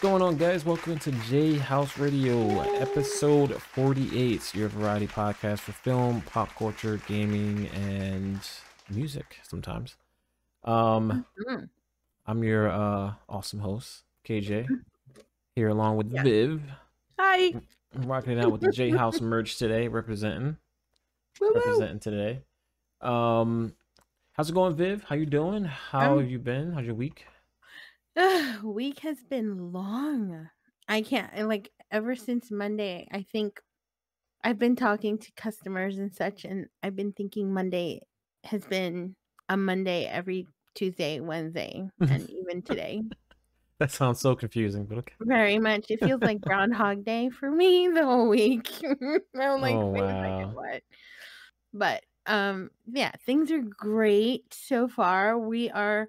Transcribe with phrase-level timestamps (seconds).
[0.00, 0.64] What's going on, guys?
[0.64, 7.66] Welcome to J House Radio, episode 48, your variety podcast for film, pop culture, gaming,
[7.74, 8.38] and
[8.88, 9.96] music sometimes.
[10.62, 11.64] Um, Mm-hmm.
[12.28, 14.68] I'm your uh, awesome host, KJ,
[15.56, 16.22] here along with Yeah.
[16.22, 16.62] Viv.
[17.18, 17.54] Hi.
[17.94, 20.58] I'm rocking it out with the J House merch today, representing
[21.40, 21.54] Woo woo.
[21.56, 22.42] representing today.
[23.00, 23.74] Um,
[24.34, 25.02] how's it going, Viv?
[25.04, 25.64] How you doing?
[25.64, 26.72] How Um, have you been?
[26.74, 27.26] How's your week?
[28.18, 30.50] Ugh, week has been long.
[30.88, 33.08] I can't like ever since Monday.
[33.12, 33.60] I think
[34.44, 38.02] I've been talking to customers and such, and I've been thinking Monday
[38.44, 39.16] has been
[39.48, 43.02] a Monday every Tuesday, Wednesday, and even today.
[43.78, 45.14] That sounds so confusing, but okay.
[45.20, 45.86] Very much.
[45.90, 48.68] It feels like Groundhog Day for me the whole week.
[48.84, 50.52] I'm like, Oh, wow.
[50.52, 50.82] what?
[51.72, 55.38] But um, yeah, things are great so far.
[55.38, 56.08] We are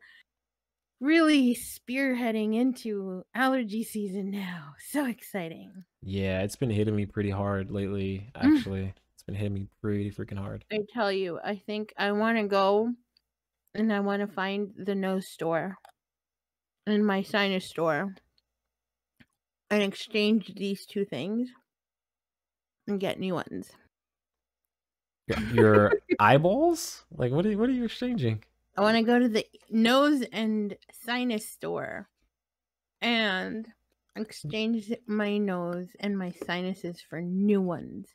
[0.99, 4.73] really spearheading into allergy season now.
[4.91, 5.85] So exciting.
[6.01, 8.57] Yeah, it's been hitting me pretty hard lately, Mm.
[8.57, 8.93] actually.
[9.13, 10.65] It's been hitting me pretty freaking hard.
[10.71, 12.93] I tell you, I think I want to go
[13.75, 15.77] and I want to find the nose store
[16.85, 18.13] and my sinus store
[19.71, 21.49] and exchange these two things
[22.87, 23.71] and get new ones.
[25.27, 27.05] Your, your eyeballs?
[27.11, 28.43] Like what are what are you exchanging?
[28.79, 32.07] I want to go to the nose and sinus store
[33.01, 33.67] and
[34.15, 38.07] exchange my nose and my sinuses for new ones.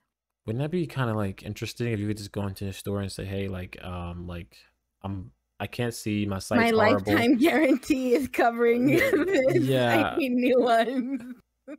[0.46, 3.02] Wouldn't that be kind of like interesting if you could just go into a store
[3.02, 4.56] and say, "Hey, like um like
[5.02, 9.56] I'm I can't see my sight's my horrible." lifetime guarantee is covering this.
[9.56, 10.14] yeah.
[10.14, 11.20] I need new ones.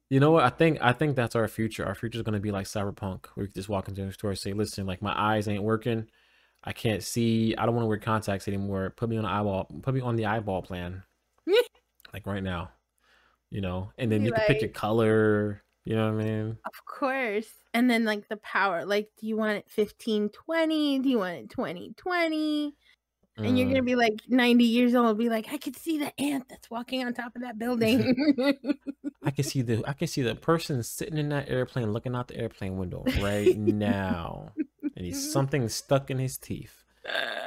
[0.09, 0.43] You know what?
[0.43, 1.85] I think I think that's our future.
[1.85, 4.31] Our future is going to be like cyberpunk, where you just walk into a store
[4.31, 6.07] and say, "Listen, like my eyes ain't working.
[6.65, 7.55] I can't see.
[7.55, 8.91] I don't want to wear contacts anymore.
[8.95, 9.65] Put me on the eyeball.
[9.81, 11.03] Put me on the eyeball plan,
[12.13, 12.71] like right now."
[13.51, 15.63] You know, and then you can pick your color.
[15.85, 16.57] You know what I mean?
[16.65, 17.47] Of course.
[17.73, 18.85] And then like the power.
[18.85, 20.99] Like, do you want it 1520?
[20.99, 22.75] Do you want it 2020?
[23.37, 23.69] And you're Mm.
[23.69, 27.05] gonna be like 90 years old, be like, I could see the ant that's walking
[27.05, 28.15] on top of that building.
[29.23, 32.27] I can see the I can see the person sitting in that airplane looking out
[32.27, 34.53] the airplane window right now,
[34.95, 36.83] and he's something stuck in his teeth.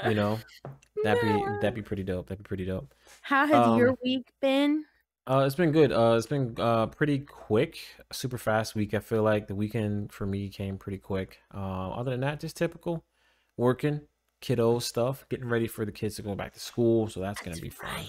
[0.07, 0.39] You know,
[1.05, 2.29] that'd be that'd be pretty dope.
[2.29, 2.95] That'd be pretty dope.
[3.23, 4.85] How has your Um, week been?
[5.27, 5.93] Uh, it's been good.
[5.93, 7.79] Uh, it's been uh pretty quick,
[8.13, 8.95] super fast week.
[8.95, 11.41] I feel like the weekend for me came pretty quick.
[11.55, 13.05] Uh, other than that, just typical
[13.59, 14.01] working,
[14.41, 17.09] kiddo stuff, getting ready for the kids to go back to school.
[17.09, 18.05] So that's gonna be fun.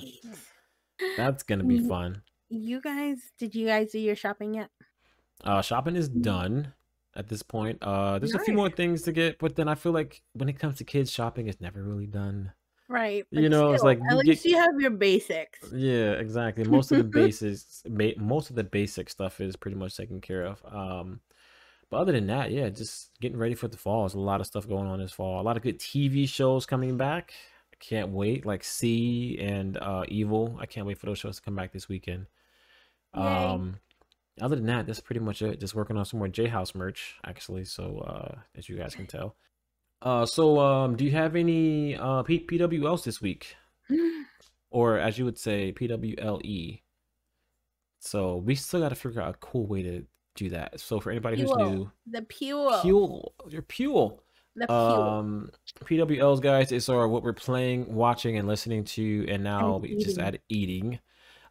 [1.17, 2.21] That's gonna be fun.
[2.49, 4.69] You guys, did you guys do your shopping yet?
[5.43, 6.73] Uh, shopping is done
[7.15, 7.77] at this point.
[7.81, 10.59] Uh, there's a few more things to get, but then I feel like when it
[10.59, 12.53] comes to kids shopping, it's never really done.
[12.87, 13.25] Right.
[13.29, 15.59] You know, it's like at you least get- you have your basics.
[15.71, 16.63] Yeah, exactly.
[16.67, 17.83] Most of the basics,
[18.17, 20.61] most of the basic stuff is pretty much taken care of.
[20.65, 21.19] Um,
[21.91, 24.01] but other than that, yeah, just getting ready for the fall.
[24.03, 25.39] There's a lot of stuff going on this fall.
[25.39, 27.33] A lot of good TV shows coming back.
[27.71, 28.45] I can't wait.
[28.45, 30.57] Like C and uh, Evil.
[30.59, 32.25] I can't wait for those shows to come back this weekend.
[33.15, 33.21] Yay.
[33.21, 33.77] Um,
[34.41, 35.59] other than that, that's pretty much it.
[35.59, 37.65] Just working on some more J House merch, actually.
[37.65, 39.35] So, uh, as you guys can tell.
[40.01, 43.55] Uh, so, um, do you have any uh P- PWLs this week?
[44.71, 46.81] or as you would say, PWLE.
[47.99, 50.05] So we still got to figure out a cool way to
[50.35, 50.79] do that.
[50.79, 52.79] So for anybody who's new, The Pule.
[52.81, 54.23] Fuel, your Fuel.
[54.55, 54.75] The Pule.
[54.75, 55.51] Um,
[55.83, 59.97] PWLs, guys, is our what we're playing, watching, and listening to, and now And we
[59.97, 60.99] just add eating.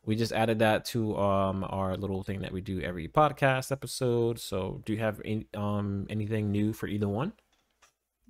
[0.05, 4.39] We just added that to um our little thing that we do every podcast episode.
[4.41, 7.33] So do you have any, um anything new for either one?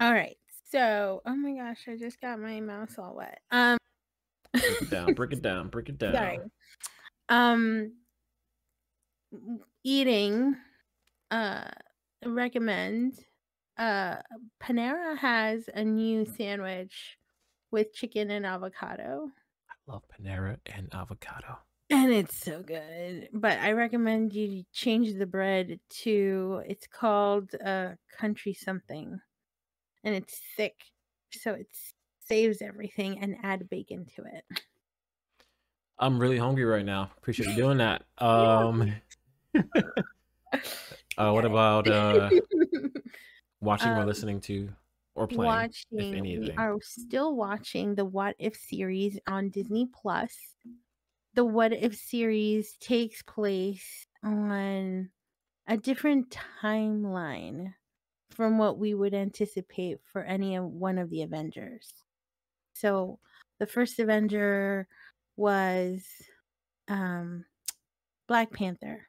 [0.00, 0.36] All right.
[0.70, 3.40] So, oh my gosh, I just got my mouse all wet.
[3.50, 3.78] Um,
[4.52, 6.12] Break it down, break it down, break it down.
[6.14, 6.38] sorry.
[7.28, 7.92] Um,
[9.84, 10.56] eating.
[11.30, 11.68] Uh,
[12.24, 13.14] recommend.
[13.78, 14.16] Uh,
[14.62, 17.16] Panera has a new sandwich
[17.70, 19.30] with chicken and avocado.
[19.88, 21.58] Love Panera and avocado.
[21.90, 23.30] And it's so good.
[23.32, 29.18] But I recommend you change the bread to it's called uh country something.
[30.04, 30.74] And it's thick.
[31.32, 31.68] So it
[32.20, 34.44] saves everything and add bacon to it.
[35.98, 37.10] I'm really hungry right now.
[37.16, 38.02] Appreciate you doing that.
[38.18, 38.92] Um,
[41.16, 42.30] uh, what about uh,
[43.60, 44.68] watching or Um, listening to
[45.18, 45.72] or playing?
[45.92, 50.56] watching we are still watching the What If series on Disney Plus.
[51.34, 55.10] The What If series takes place on
[55.66, 56.30] a different
[56.62, 57.74] timeline
[58.30, 62.04] from what we would anticipate for any of one of the Avengers.
[62.74, 63.20] So
[63.58, 64.88] the first Avenger
[65.36, 66.06] was
[66.88, 67.44] um
[68.28, 69.08] Black Panther.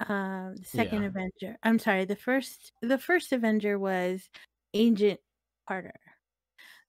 [0.00, 1.08] Um, the second Yeah.
[1.08, 1.56] Avenger.
[1.62, 2.04] I'm sorry.
[2.04, 4.28] The first the first Avenger was
[4.74, 5.20] Agent
[5.68, 5.94] Carter.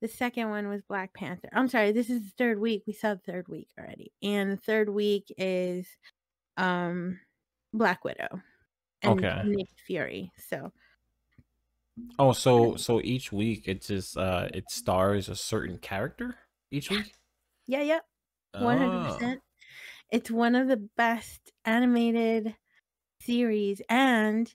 [0.01, 1.49] The second one was Black Panther.
[1.53, 1.91] I'm sorry.
[1.91, 2.83] This is the third week.
[2.85, 5.87] We saw the third week already, and the third week is
[6.57, 7.19] um
[7.73, 8.41] Black Widow
[9.01, 9.41] and Okay.
[9.45, 10.31] Nick Fury.
[10.37, 10.71] So
[12.19, 16.37] Oh, so so each week it just uh it stars a certain character
[16.69, 17.13] each week?
[17.65, 17.99] yeah, yeah,
[18.53, 19.41] One hundred percent.
[20.11, 22.55] It's one of the best animated
[23.21, 24.53] series, and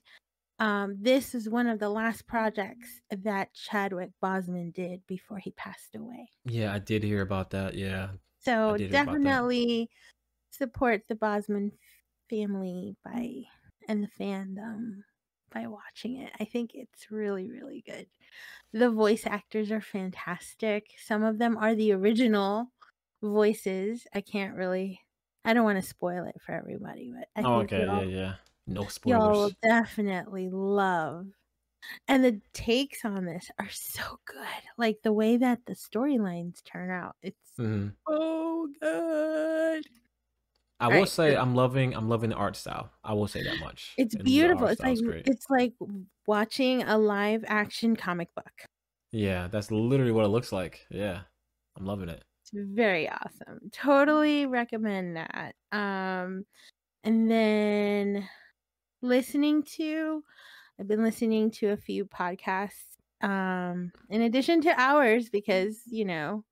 [0.59, 5.95] um, this is one of the last projects that Chadwick Boseman did before he passed
[5.95, 6.29] away.
[6.45, 7.73] Yeah, I did hear about that.
[7.75, 8.11] Yeah.
[8.39, 9.05] So did hear about that.
[9.05, 9.89] definitely
[10.51, 11.71] support the Boseman
[12.29, 13.43] family by
[13.87, 15.01] and the fandom
[15.51, 16.31] by watching it.
[16.39, 18.07] I think it's really really good.
[18.73, 20.87] The voice actors are fantastic.
[21.05, 22.71] Some of them are the original
[23.21, 24.07] voices.
[24.13, 25.01] I can't really
[25.45, 27.85] I don't want to spoil it for everybody, but I Oh, think okay.
[27.85, 28.35] Yeah, yeah.
[28.67, 31.27] No y'all will definitely love.
[32.07, 34.47] And the takes on this are so good.
[34.77, 37.15] Like the way that the storylines turn out.
[37.23, 39.85] It's hmm so good.
[40.79, 42.91] I All will right, say I'm loving I'm loving the art style.
[43.03, 43.97] I will say that much.
[43.97, 44.67] it's And beautiful.
[44.67, 45.25] It's like great.
[45.25, 45.73] it's like
[46.27, 48.65] watching a live action comic book.
[49.11, 50.85] Yeah, that's literally what it looks like.
[50.89, 51.23] Yeah.
[51.75, 52.25] I'm loving it.
[52.41, 53.69] It's very awesome.
[53.71, 55.55] Totally recommend that.
[55.71, 56.45] Um
[57.03, 58.29] and then
[59.03, 60.23] listening to
[60.79, 66.43] I've been listening to a few podcasts um in addition to ours because, you know,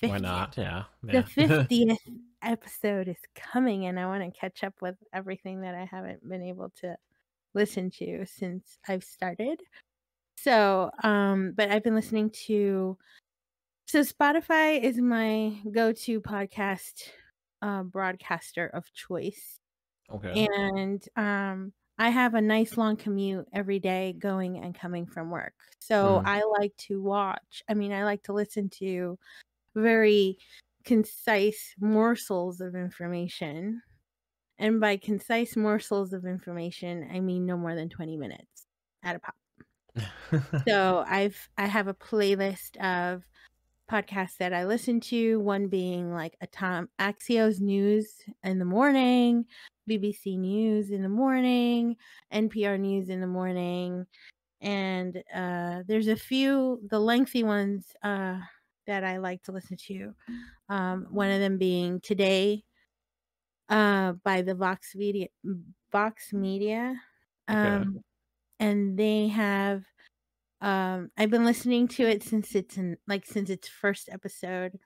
[0.00, 0.56] Why not?
[0.56, 0.84] Yeah.
[1.02, 1.98] the 50th
[2.42, 6.42] episode is coming and I want to catch up with everything that I haven't been
[6.42, 6.96] able to
[7.54, 9.60] listen to since I've started.
[10.36, 12.96] So, um but I've been listening to
[13.86, 17.08] so Spotify is my go-to podcast
[17.62, 19.57] uh broadcaster of choice
[20.08, 20.44] Okay.
[20.46, 25.54] and um I have a nice long commute every day going and coming from work.
[25.80, 26.26] So Mhm.
[26.26, 27.62] I like to watch.
[27.68, 29.18] I mean, I like to listen to
[29.76, 30.38] very
[30.84, 33.82] concise morsels of information.
[34.58, 38.66] And by concise morsels of information, I mean no more than 20 minutes
[39.04, 39.34] at a pop.
[40.68, 43.24] So I've I have a playlist of
[43.90, 49.46] podcasts that I listen to, one being like a Tom Axios News in the morning,
[49.88, 51.96] BBC News in the morning,
[52.32, 54.06] NPR News in the morning,
[54.60, 58.38] and uh, there's a few the lengthy ones uh,
[58.86, 60.14] that I like to listen to.
[60.68, 62.64] Um, one of them being Today
[63.68, 65.28] uh, by the Vox Media.
[65.90, 66.94] Vox Media,
[67.50, 67.68] Okay.
[67.68, 68.00] um,
[68.60, 69.82] and they have
[70.60, 74.78] um i've been listening to it since it's in like since its first episode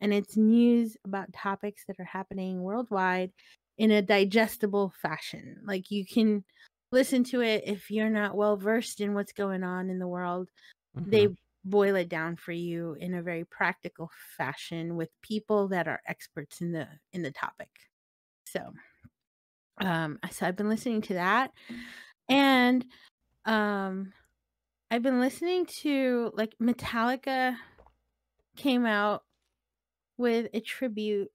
[0.00, 3.32] and it's news about topics that are happening worldwide
[3.78, 5.60] in a digestible fashion.
[5.64, 6.44] Like you can
[6.92, 10.50] listen to it if you're not well versed in what's going on in the world.
[11.06, 11.36] They Mhm.
[11.64, 16.60] boil it down for you in a very practical fashion with people that are experts
[16.60, 17.70] in the in the topic.
[18.46, 18.72] So
[19.80, 21.52] um so i've been listening to that
[22.28, 22.86] and
[23.46, 24.12] um
[24.90, 27.56] I've been listening to like Metallica
[28.56, 29.24] came out
[30.18, 31.32] with a tribute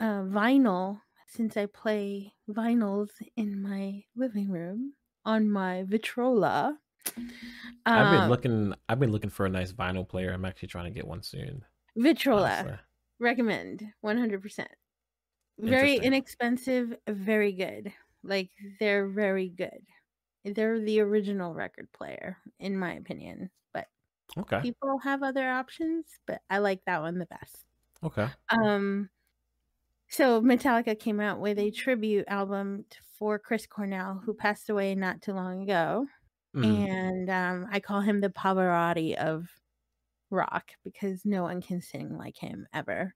[0.00, 4.94] uh, vinyl since I play vinyls in my living room
[5.24, 6.80] on my Victrola.
[7.94, 10.32] I've been Um, looking I've been looking for a nice vinyl player.
[10.32, 11.64] I'm actually trying to get one soon.
[11.96, 12.78] Victrola Honestly.
[13.18, 14.70] recommend 100%.
[15.58, 17.92] Very inexpensive, very good.
[18.22, 19.86] Like they're very good.
[20.44, 23.88] They're the original record player in my opinion, but
[24.36, 24.62] Okay.
[24.62, 27.66] people have other options, but I like that one the best.
[28.02, 28.32] Okay.
[28.50, 29.10] Um
[30.08, 32.86] so Metallica came out with a tribute album
[33.18, 36.06] for Chris Cornell who passed away not too long ago
[36.54, 36.86] Mhm.
[37.02, 39.48] and um I call him the Pavarotti of
[40.30, 43.14] rock because no one can sing like him ever.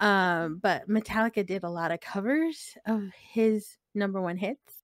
[0.00, 4.81] Um but Metallica did a lot of covers of his number 1 hits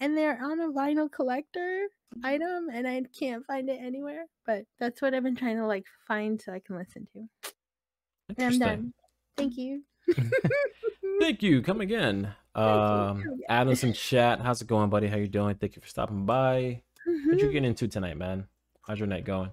[0.00, 1.86] and they're on a vinyl collector
[2.24, 5.84] item and I can't find it anywhere, but that's what I've been trying to like
[6.06, 7.18] find so I can listen to.
[7.18, 8.58] And I'm Interesting.
[8.58, 8.94] done.
[9.36, 9.82] Thank you.
[11.20, 11.62] Thank you.
[11.62, 12.34] Come again.
[12.54, 12.62] Thank you.
[12.62, 13.46] Um Come again.
[13.48, 14.40] Adams in chat.
[14.40, 15.06] How's it going, buddy?
[15.08, 15.54] How you doing?
[15.56, 16.82] Thank you for stopping by.
[17.04, 17.52] What you Mhm.
[17.52, 18.46] getting into tonight, man?
[18.86, 19.50] How's your night going?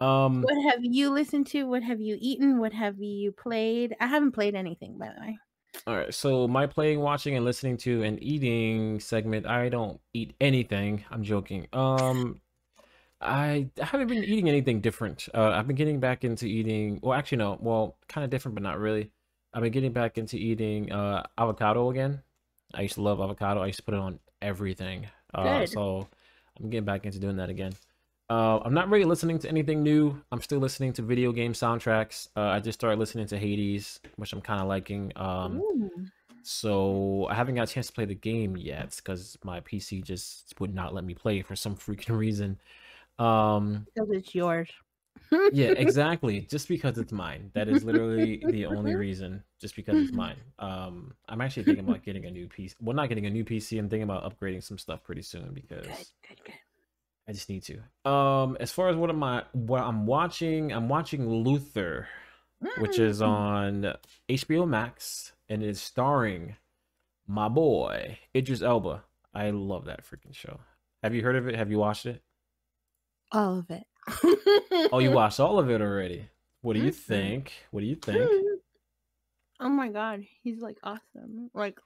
[0.00, 1.64] Um What have you listened to?
[1.64, 2.58] What have you eaten?
[2.58, 3.94] What have you played?
[4.00, 5.38] I haven't played anything, by the way.
[5.86, 6.14] All right.
[6.14, 11.04] So my playing, watching, and listening to and eating segment, I don't eat anything.
[11.10, 11.66] I'm joking.
[11.72, 12.40] Um
[13.20, 15.28] I haven't been eating anything different.
[15.32, 17.00] Uh, I've been getting back into eating.
[17.02, 17.56] Well, actually, no.
[17.58, 19.10] Well, kind of different, but not really.
[19.52, 22.22] I've been getting back into eating uh, avocado again.
[22.74, 23.62] I used to love avocado.
[23.62, 25.06] I used to put it on everything.
[25.32, 25.70] Uh, Good.
[25.70, 26.08] so
[26.60, 27.72] I'm getting back into doing that again.
[28.30, 30.20] Uh, I'm not really listening to anything new.
[30.32, 32.28] I'm still listening to video game soundtracks.
[32.36, 35.12] Uh, I just started listening to Hades, which I'm kind of liking.
[35.16, 35.90] Um, Ooh.
[36.42, 40.58] so I haven't got a chance to play the game yet because my PC just
[40.58, 42.58] would not let me play for some freaking reason.
[43.18, 44.70] Um, Because it's yours.
[45.52, 46.40] yeah, exactly.
[46.50, 47.50] Just because it's mine.
[47.54, 49.44] That is literally the only reason.
[49.60, 50.36] Just because it's mine.
[50.58, 52.74] Um, I'm actually thinking about getting a new PC.
[52.80, 53.78] Well, not getting a new PC.
[53.78, 56.54] I'm thinking about upgrading some stuff pretty soon because Good, good, good.
[57.28, 58.10] I just need to.
[58.10, 59.44] Um, as far as what am I?
[59.52, 60.72] What I'm watching?
[60.72, 62.06] I'm watching Luther,
[62.78, 63.28] which is Mm.
[63.28, 63.94] on
[64.28, 66.56] HBO Max, and it's starring
[67.26, 69.04] my boy Idris Elba.
[69.32, 70.60] I love that freaking show.
[71.02, 71.54] Have you heard of it?
[71.56, 72.22] Have you watched it?
[73.32, 73.84] all of it.
[74.92, 76.28] Oh, you watched all of it already.
[76.60, 76.94] What do you Mhm.
[76.94, 77.52] think?
[77.72, 78.30] What do you think?
[79.60, 81.48] Oh my god, he's like awesome.
[81.54, 81.78] Like,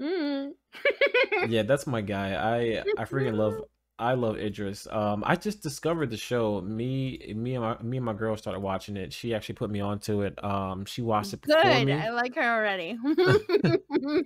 [0.00, 0.52] mm.
[1.48, 2.34] Yeah, that's my guy.
[2.34, 3.62] I I freaking love
[4.00, 4.86] I love Idris.
[4.90, 6.60] Um, I just discovered the show.
[6.62, 9.12] Me me and my me and my girl started watching it.
[9.12, 10.42] She actually put me onto it.
[10.42, 11.84] Um, she watched it before Good.
[11.86, 11.92] me.
[11.92, 12.98] I like her already.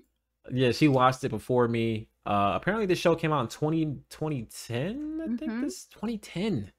[0.52, 2.08] Yeah, she watched it before me.
[2.26, 5.62] Uh, apparently the show came out in 20, 2010, I think Mhm.
[5.62, 6.70] this 2010.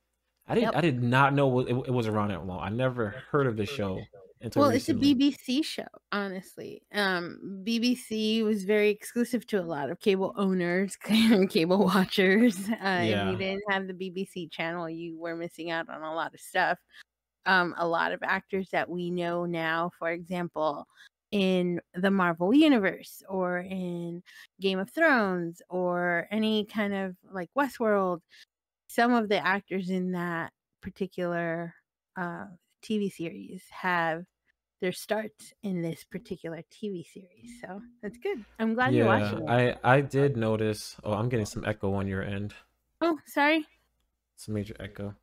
[0.48, 0.76] I didn't Yep.
[0.76, 2.60] I did not know it, it was around that long.
[2.60, 4.04] I never heard of the show
[4.46, 4.94] until well, it's a.
[4.94, 6.84] BBC show, honestly.
[6.94, 10.96] Um, BBC was very exclusive to a lot of cable owners,
[11.50, 12.58] cable watchers.
[12.70, 16.34] Uh, If you didn't have the BBC channel, you were missing out on a lot
[16.34, 16.78] of stuff.
[17.48, 20.88] Um, a lot of actors that we know now, for example,
[21.32, 24.24] in the Marvel Universe or in
[24.62, 28.22] Game of Thrones or any kind of like Westworld,
[28.88, 31.74] some of the actors in that particular
[32.16, 32.46] uh,
[32.84, 34.24] TV series have
[34.82, 37.60] their starts in this particular TV series.
[37.62, 38.44] So that's good.
[38.60, 39.50] I'm glad you're Yeah, watching it.
[39.50, 40.98] I I did notice.
[41.04, 42.54] Oh, I'm getting some echo on your end.
[43.02, 43.66] Oh, sorry.
[44.36, 45.16] It's a major echo.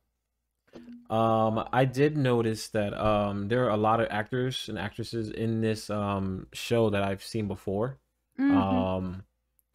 [1.09, 5.61] Um, I did notice that um there are a lot of actors and actresses in
[5.61, 7.99] this um show that I've seen before.
[8.39, 8.55] Mhm.
[8.57, 9.23] Um,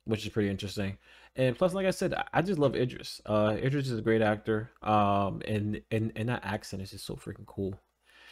[0.05, 0.99] which is pretty interesting.
[1.37, 3.21] And plus, like I said, I- I just love Idris.
[3.27, 4.71] Uh, Idris is a great actor.
[4.83, 7.79] Um, and and and that accent is just so freaking cool.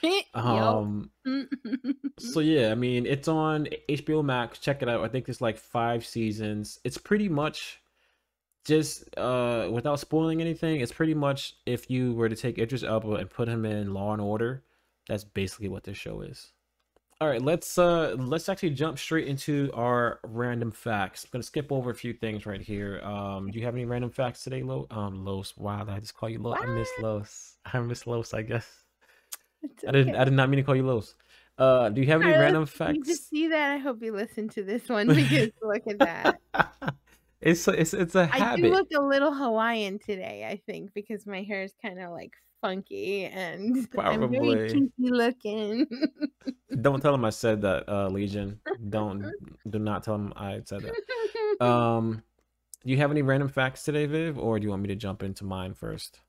[0.35, 1.11] Um,
[2.19, 4.59] so yeah, I mean, it's on HBO Max.
[4.59, 5.03] Check it out.
[5.03, 6.79] I think it's like five seasons.
[6.85, 7.81] It's pretty much
[8.67, 13.15] just uh without spoiling anything, it's pretty much if you were to take Idris Elba
[13.15, 14.65] and put him in Law and Order,
[15.09, 16.53] that's basically what this show is.
[17.21, 21.25] All right, let's uh let's actually jump straight into our random facts.
[21.25, 23.01] I'm gonna skip over a few things right here.
[23.03, 24.87] Um, do you have any random facts today, Lo?
[24.91, 25.57] Um, Los.
[25.57, 26.59] Wow, I just call you Los.
[26.61, 26.91] I miss?
[27.01, 27.57] Los.
[27.73, 28.35] I miss Los.
[28.35, 28.69] I guess
[29.63, 30.17] it's I didn't.
[30.17, 31.15] I did not mean to call you Los.
[31.59, 33.09] Uh, do you have any Carlos, random you facts?
[33.09, 33.73] just see that.
[33.73, 36.41] I hope you listen to this one because look at that.
[37.41, 41.43] it's it's it's a I do look a little Hawaiian today, I think, because my
[41.43, 44.69] hair is kind of like funky and I'm very Probably.
[44.69, 45.87] kinky looking.
[46.81, 48.61] Don't tell him I said that, uh, Legion.
[48.89, 49.31] Don't
[49.69, 51.65] do not tell him I said that.
[51.65, 52.23] Um,
[52.85, 55.23] do you have any random facts today, Viv, or do you want me to jump
[55.23, 56.21] into mine first?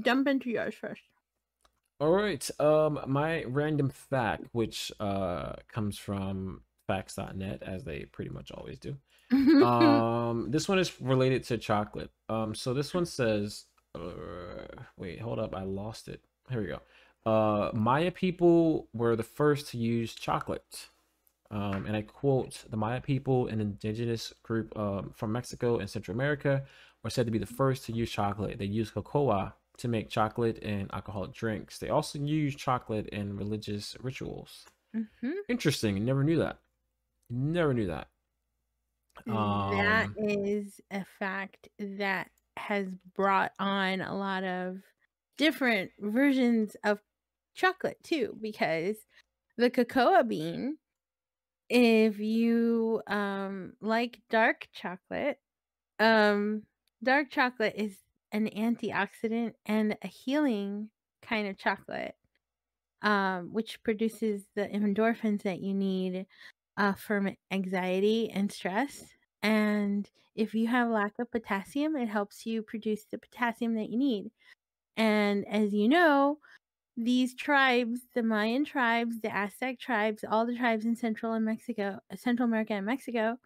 [0.00, 1.02] Jump into yours first.
[2.00, 2.48] All right.
[2.60, 8.96] Um, my random fact, which uh comes from facts.net, as they pretty much always do.
[9.64, 12.10] Um, this one is related to chocolate.
[12.28, 16.20] Um, so this one says, uh, wait, hold up, I lost it.
[16.50, 16.80] Here we go.
[17.26, 20.88] Uh, Maya people were the first to use chocolate.
[21.50, 26.14] Um, and I quote, the Maya people, an indigenous group um, from Mexico and Central
[26.14, 26.64] America,
[27.02, 28.58] were said to be the first to use chocolate.
[28.58, 31.78] They used cocoa to make chocolate and alcoholic drinks.
[31.78, 34.66] They also use chocolate in religious rituals.
[34.92, 35.44] Mhm.
[35.48, 36.04] Interesting.
[36.04, 36.60] Never knew that.
[37.30, 38.10] Never knew that.
[39.26, 44.82] that Um, is a fact that has brought on a lot of
[45.36, 47.00] different versions of
[47.54, 48.96] chocolate too because
[49.56, 50.78] the cocoa bean
[51.70, 55.38] if you um like dark chocolate
[56.00, 56.64] um
[57.02, 58.03] dark chocolate is
[58.34, 60.90] an antioxidant and a healing
[61.22, 62.16] kind of chocolate
[63.02, 66.26] um which produces the endorphins that you need
[66.76, 69.04] uh, from anxiety and stress.
[69.42, 73.98] And if you have lack of potassium, it helps you produce the potassium that you
[73.98, 74.30] need.
[74.96, 76.38] And as you know,
[76.96, 82.00] these tribes, the Mayan tribes, the Aztec tribes, all the tribes in Central and Mexico,
[82.16, 83.38] Central America and Mexico,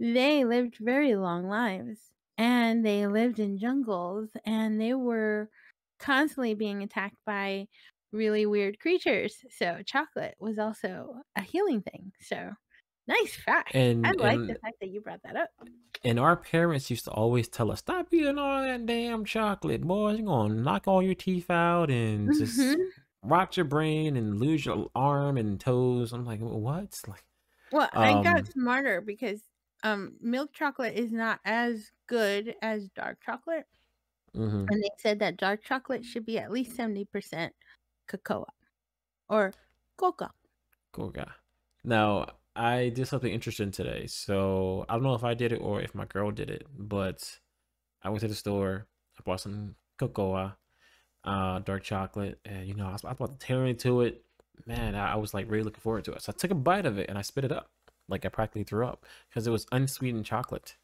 [0.00, 5.50] they lived very long lives and they lived in jungles and they were
[5.98, 7.66] constantly being attacked by
[8.12, 9.36] really weird creatures.
[9.50, 12.12] So chocolate was also a healing thing.
[12.20, 12.52] So
[13.06, 13.74] Nice fact.
[13.74, 15.50] And I like the fact that you brought that up.
[16.02, 20.18] and our parents used to always tell us, "Stop eating all that damn chocolate, boys.
[20.18, 22.92] You're gonna knock all your teeth out and just Mhm.
[23.22, 27.24] rot your brain and lose your arm and toes." I'm like, "What?" Like,
[27.70, 29.42] Well, I got um, smarter because
[29.84, 33.66] um milk chocolate is not as good as dark chocolate.
[34.34, 34.68] mhm.
[34.68, 37.56] And they said that dark chocolate should be at least 70%
[38.06, 38.44] cocoa
[39.28, 39.54] or
[39.98, 40.32] cocoa.
[40.92, 41.32] Cool guy.
[41.82, 42.26] Now,
[42.56, 44.06] I did something interesting today.
[44.06, 47.40] So I don't know if I did it or if my girl did it, but
[48.02, 48.88] I went to the store.
[49.18, 50.56] I bought some cocoa,
[51.24, 54.26] uh, dark chocolate, and you know, I was, I was about to tear into it.
[54.66, 56.22] Man, I, I was like really looking forward to it.
[56.22, 57.72] So I took a bite of it and I spit it up.
[58.08, 60.76] Like I practically threw up because it was unsweetened chocolate.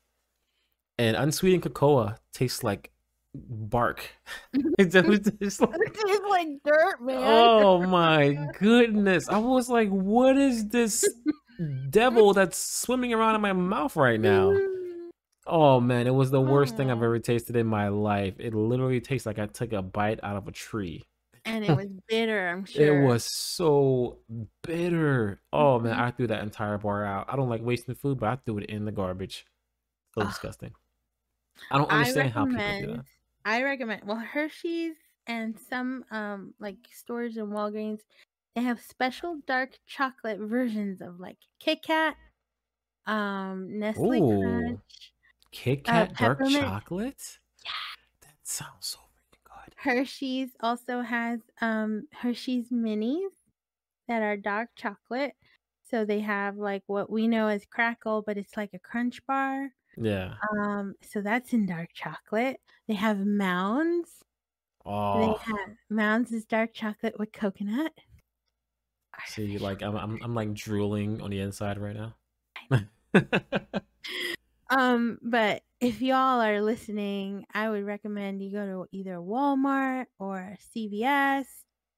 [0.99, 2.93] And unsweetened cocoa tastes like
[3.35, 4.09] bark.
[4.79, 7.23] It's like, It tastes like dirt, man.
[7.23, 9.29] Oh my goodness.
[9.29, 11.05] I was like, what is this
[11.91, 14.53] devil that's swimming around in my mouth right now?
[14.53, 15.11] Mm.
[15.47, 17.05] Oh man, it was the worst thing I've oh.
[17.05, 18.35] ever tasted in my life.
[18.39, 21.05] It literally tastes like I took a bite out of a tree.
[21.45, 22.85] And it was bitter, I'm sure.
[22.85, 24.23] It was so
[24.63, 25.43] bitter.
[25.53, 26.01] Oh man, Mhm.
[26.01, 27.27] I threw that entire bar out.
[27.33, 29.47] I don't like wasting food, but I threw it in the garbage.
[30.15, 30.27] So Ugh.
[30.27, 30.75] disgusting.
[31.71, 33.07] I don't I understand how people do that.
[33.45, 38.01] I recommend well Hershey's and some um like stores in Walgreens
[38.55, 42.17] they have special dark chocolate versions of like Kit Kat,
[43.07, 44.23] um Nestle Ooh.
[44.23, 45.15] Crunch,
[45.53, 47.41] Kit uh, Kat dark chocolate.
[47.65, 47.73] Yeah,
[48.23, 49.01] That sounds so.
[49.83, 53.31] Hershey's also has um Hershey's minis
[54.09, 55.35] that are dark chocolate.
[55.91, 59.71] So they have like what we know as Krackel, but it's like a crunch bar.
[59.97, 60.35] Yeah.
[60.53, 62.61] Um, so that's in dark chocolate.
[62.87, 64.11] They have mounds.
[64.87, 65.21] Oh.
[65.21, 67.93] They have mounds is dark chocolate with coconut.
[69.27, 72.15] see, like I'm, I'm, I'm like drooling on the inside right now.
[74.71, 80.57] Um, but if y'all are listening, I would recommend you go to either Walmart or
[80.77, 81.47] CVS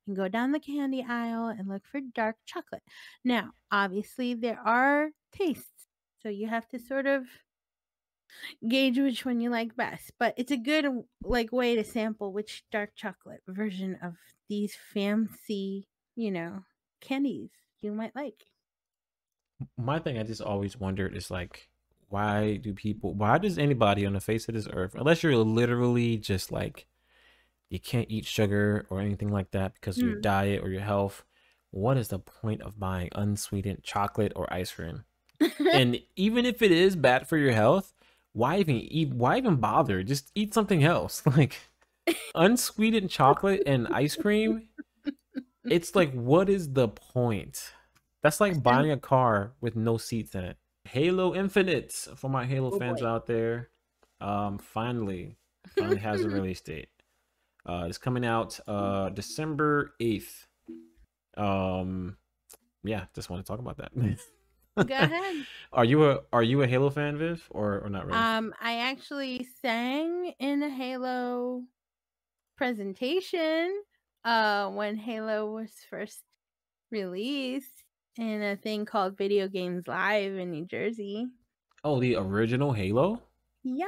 [0.06, 2.82] and go down the candy aisle and look for dark chocolate.
[3.24, 5.86] Now, obviously, there are tastes,
[6.22, 7.26] so you have to sort of
[8.68, 10.12] gauge which one you like best.
[10.18, 10.86] But it's a good
[11.22, 14.14] like way to sample which dark chocolate version of
[14.48, 16.64] these fancy, you know,
[17.00, 18.44] candies you might like.
[19.76, 21.68] My thing I just always wondered is like,
[22.12, 26.18] why do people, why does anybody on the face of this earth, unless you're literally
[26.18, 26.86] just like,
[27.70, 30.20] you can't eat sugar or anything like that because of your Hmm.
[30.20, 31.24] diet or your health,
[31.70, 35.04] what is the point of buying unsweetened chocolate or ice cream?
[35.72, 37.94] And even if it is bad for your health,
[38.32, 40.02] why even eat, why even bother?
[40.02, 41.22] Just eat something else.
[41.36, 41.56] Like
[42.34, 44.68] unsweetened chocolate and ice cream,
[45.68, 47.72] it's like, what is the point?
[48.22, 50.56] That's like buying a car with no seats in it.
[50.84, 53.06] Halo Infinite for my Halo Oh, fans boy.
[53.06, 53.68] out there.
[54.20, 55.36] Um, finally,
[55.76, 56.88] finally has a release date.
[57.64, 60.46] Uh, it's coming out uh December eighth.
[61.36, 62.16] Um,
[62.84, 63.92] yeah, just want to talk about that.
[64.86, 65.36] Go ahead.
[65.72, 68.18] Are you a Are you a Halo fan, Viv, or or not really?
[68.18, 71.62] Um, I actually sang in a Halo
[72.56, 73.74] presentation
[74.24, 76.22] uh when Halo was first
[76.90, 77.81] released
[78.18, 81.26] in a thing called Video Games Live in New Jersey.
[81.84, 83.22] oh, the original Halo.
[83.64, 83.86] Yeah,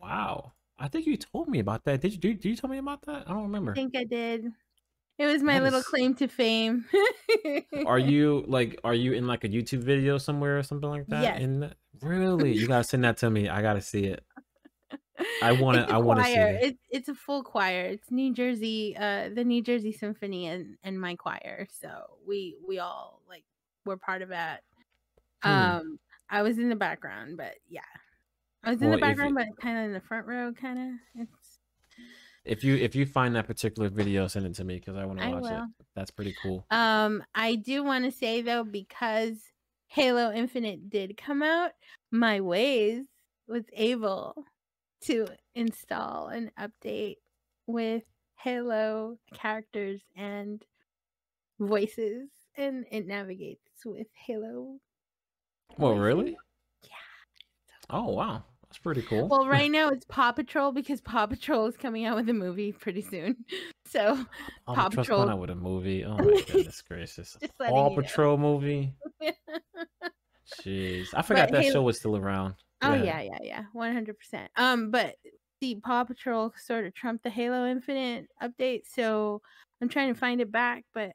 [0.00, 2.00] Wow, I think you told me about that.
[2.00, 2.34] Did you?
[2.34, 3.24] Did you tell me about that?
[3.26, 3.72] I don't remember.
[3.72, 4.46] I think I did.
[5.18, 6.84] It was my little claim to fame.
[7.86, 11.22] Are you like are you in like a YouTube video somewhere or something like that?
[11.22, 11.40] Yes.
[11.40, 13.48] In really, you gotta send that to me.
[13.48, 14.22] I gotta see it.
[15.42, 16.58] I wanna- I wanna see it.
[16.62, 17.86] It's it's a full choir.
[17.86, 21.66] It's New Jersey, uh, the New Jersey Symphony and and my choir.
[21.80, 21.88] So
[22.24, 23.42] we we all like
[23.88, 24.62] we're part of that.
[25.42, 25.48] Hmm.
[25.50, 25.98] Um,
[26.30, 27.80] I was in the background, but yeah,
[28.62, 30.78] I was in Well, the background, it- but kind of in the front row, kind
[30.78, 31.22] of.
[31.22, 31.58] It's
[32.44, 35.20] If you if you find that particular video, send it to me because I want
[35.20, 35.84] to watch it.
[35.94, 36.64] That's pretty cool.
[36.70, 39.36] Um, I do want to say though, because
[39.88, 41.72] Halo Infinite did come out,
[42.10, 43.04] my Waze
[43.48, 44.44] was able
[45.02, 47.16] to install an update
[47.66, 48.04] with
[48.36, 50.62] Halo characters and
[51.58, 54.78] voices, and it navigates with Halo.
[55.78, 56.36] Well, really?
[56.82, 56.88] Yeah.
[57.90, 59.28] Oh wow, that's pretty cool.
[59.28, 62.72] Well, right now it's Paw Patrol because Paw Patrol is coming out with a movie
[62.72, 63.36] pretty soon.
[63.86, 64.16] So
[64.66, 66.04] Paw Paw Patrol- coming out with a movie.
[66.04, 67.38] Oh my goodness gracious!
[67.58, 67.94] Paw you know.
[67.94, 68.92] Patrol movie.
[70.62, 72.54] Jeez, I forgot that Halo- show was still around.
[72.82, 73.02] Oh Yeah.
[73.02, 74.50] yeah, yeah, yeah, one hundred percent.
[74.56, 75.14] Um, but
[75.62, 79.40] the Paw Patrol sort of trumped the Halo Infinite update, so
[79.80, 81.12] I'm trying to find it back, but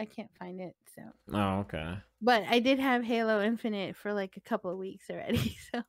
[0.00, 0.74] I can't find it.
[0.94, 1.02] So.
[1.32, 2.02] Oh, okay.
[2.22, 5.82] But I did have Halo Infinite for like a couple of weeks already, so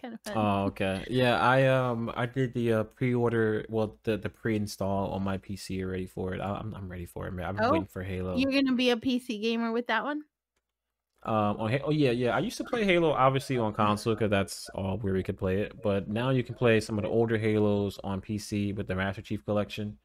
[0.00, 0.36] kind of fun.
[0.36, 1.04] Oh, okay.
[1.10, 5.82] Yeah, I um I did the uh, pre-order, well the the pre-install on my PC
[5.82, 6.40] already for it.
[6.40, 7.46] I, I'm I'm ready for it, man.
[7.46, 8.38] I've been Oh, waiting for Halo.
[8.38, 10.24] You're gonna be a PC gamer with that one?
[11.24, 12.34] Um, on, Ha- oh yeah, yeah.
[12.34, 15.60] I used to play Halo obviously on console because that's all where we could play
[15.60, 15.80] it.
[15.80, 19.22] But now you can play some of the older Halos on PC with the Master
[19.22, 19.98] Chief Collection.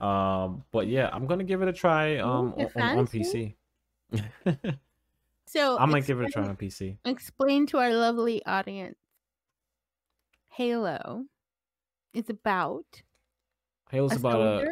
[0.00, 2.18] Um, but yeah, I'm gonna give it a try.
[2.18, 3.06] Um, on, on.
[3.06, 3.54] PC.
[5.46, 6.98] So I'm gonna give it a try on PC.
[7.04, 8.96] Explain to our lovely audience.
[10.48, 11.24] Halo
[12.14, 12.84] is about
[13.90, 14.68] Halo's a about a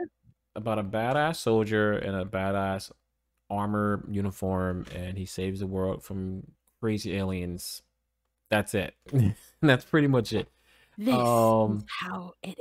[0.56, 2.90] about a badass soldier in a badass
[3.50, 6.42] armor uniform, and he saves the world from
[6.80, 7.82] crazy aliens.
[8.50, 8.94] That's it.
[9.62, 10.48] That's pretty much it.
[10.96, 12.58] This Um, is how it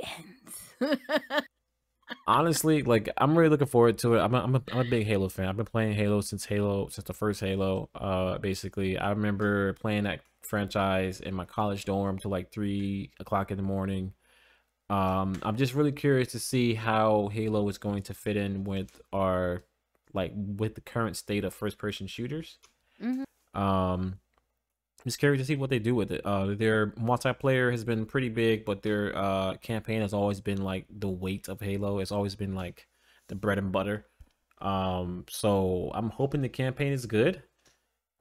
[0.80, 1.06] ends.
[2.26, 4.20] honestly, like I'm really looking forward to it.
[4.20, 5.48] I'm a, I'm a, I'm a big Halo fan.
[5.48, 7.88] I've been playing Halo since Halo since the first Halo.
[7.94, 13.50] Uh, basically, I remember playing that franchise in my college dorm till like three o'clock
[13.50, 14.12] in the morning.
[14.90, 19.00] Um, I'm just really curious to see how Halo is going to fit in with
[19.12, 19.64] our
[20.12, 22.58] like with the current state of first person shooters.
[23.02, 23.24] Mhm.
[23.58, 24.18] Um,
[25.04, 26.22] just curious to see what they do with it.
[26.24, 30.86] Uh, their multiplayer has been pretty big, but their uh campaign has always been like
[30.90, 31.98] the weight of Halo.
[31.98, 32.88] It's always been like
[33.28, 34.06] the bread and butter.
[34.58, 37.42] Um, so I'm hoping the campaign is good.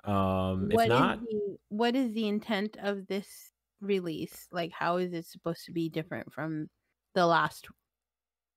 [0.03, 4.47] Um, if What is not, the what is the intent of this release?
[4.51, 6.69] Like, how is it supposed to be different from
[7.13, 7.67] the last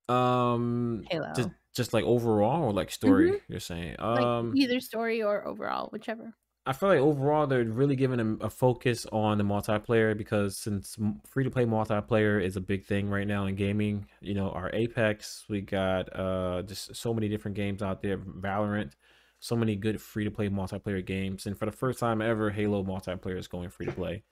[0.09, 1.33] um, Halo?
[1.35, 3.41] just just like overall or like story, Mhm.
[3.47, 3.99] you're saying.
[4.13, 6.35] like Um, either story or overall, whichever.
[6.67, 10.97] I feel like overall they're really giving a, a focus on the multiplayer because since
[11.25, 14.69] free to play multiplayer is a big thing right now in gaming, you know, our
[14.73, 18.91] Apex, we got uh just so many different games out there, Valorant,
[19.39, 22.83] so many good free to play multiplayer games, and for the first time ever, Halo
[22.83, 24.23] multiplayer is going free to play.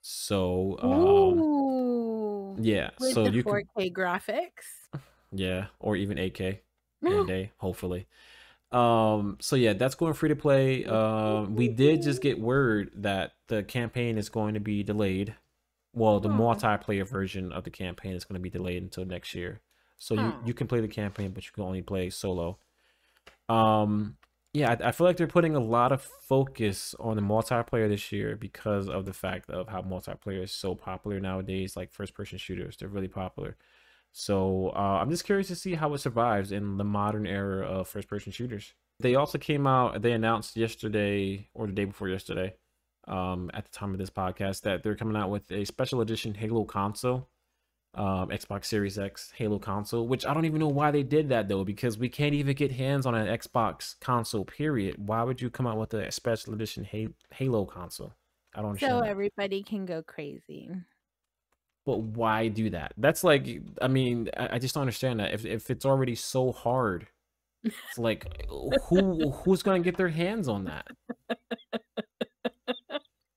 [0.00, 0.78] So,
[2.56, 4.88] um, yeah, with so you can 4K graphics.
[5.32, 6.60] yeah, or even 8K
[7.00, 8.06] one day, hopefully.
[8.72, 10.84] Um, so yeah, that's going free to play.
[10.84, 15.34] Um, we did just get word that the campaign is going to be delayed.
[15.92, 16.38] Well, the Aw.
[16.38, 19.60] multiplayer version of the campaign is going to be delayed until next year.
[19.98, 22.58] So you, you can play the campaign, but you can only play solo.
[23.50, 24.16] Um,
[24.54, 28.10] yeah, I, I feel like they're putting a lot of focus on the multiplayer this
[28.10, 31.76] year because of the fact of how multiplayer is so popular nowadays.
[31.76, 33.56] Like first person shooters, they're really popular.
[34.12, 37.88] So uh, I'm just curious to see how it survives in the modern era of
[37.88, 38.74] first person shooters.
[38.98, 42.54] They also came out, they announced yesterday or the day before yesterday,
[43.08, 46.34] um, at the time of this podcast, that they're coming out with a special edition
[46.34, 47.28] Halo console,
[47.94, 51.48] um, Xbox Series X Halo console, which I don't even know why they did that
[51.48, 54.96] though, because we can't even get hands on an Xbox console, period.
[55.08, 58.12] Why would you come out with a special edition Ha- Halo console?
[58.54, 58.90] I don't understand.
[58.90, 59.08] So that.
[59.08, 60.68] everybody can go crazy.
[61.86, 62.92] But why do that?
[62.96, 63.46] That's like,
[63.80, 65.32] I mean, I, I just don't understand that.
[65.32, 67.06] If if it's already so hard,
[67.64, 70.86] it's like, uh, who who's gonna get their hands on that?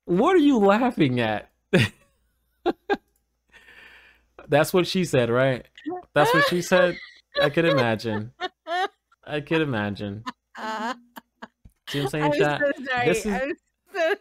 [0.05, 1.49] What are you laughing at?
[4.47, 5.65] That's what she said, right?
[6.13, 6.97] That's what she said.
[7.41, 8.31] I could imagine.
[9.25, 10.23] I could imagine.
[11.89, 13.05] See what I'm saying, I'm so sorry.
[13.07, 13.53] This is- I'm
[13.93, 14.15] so sorry.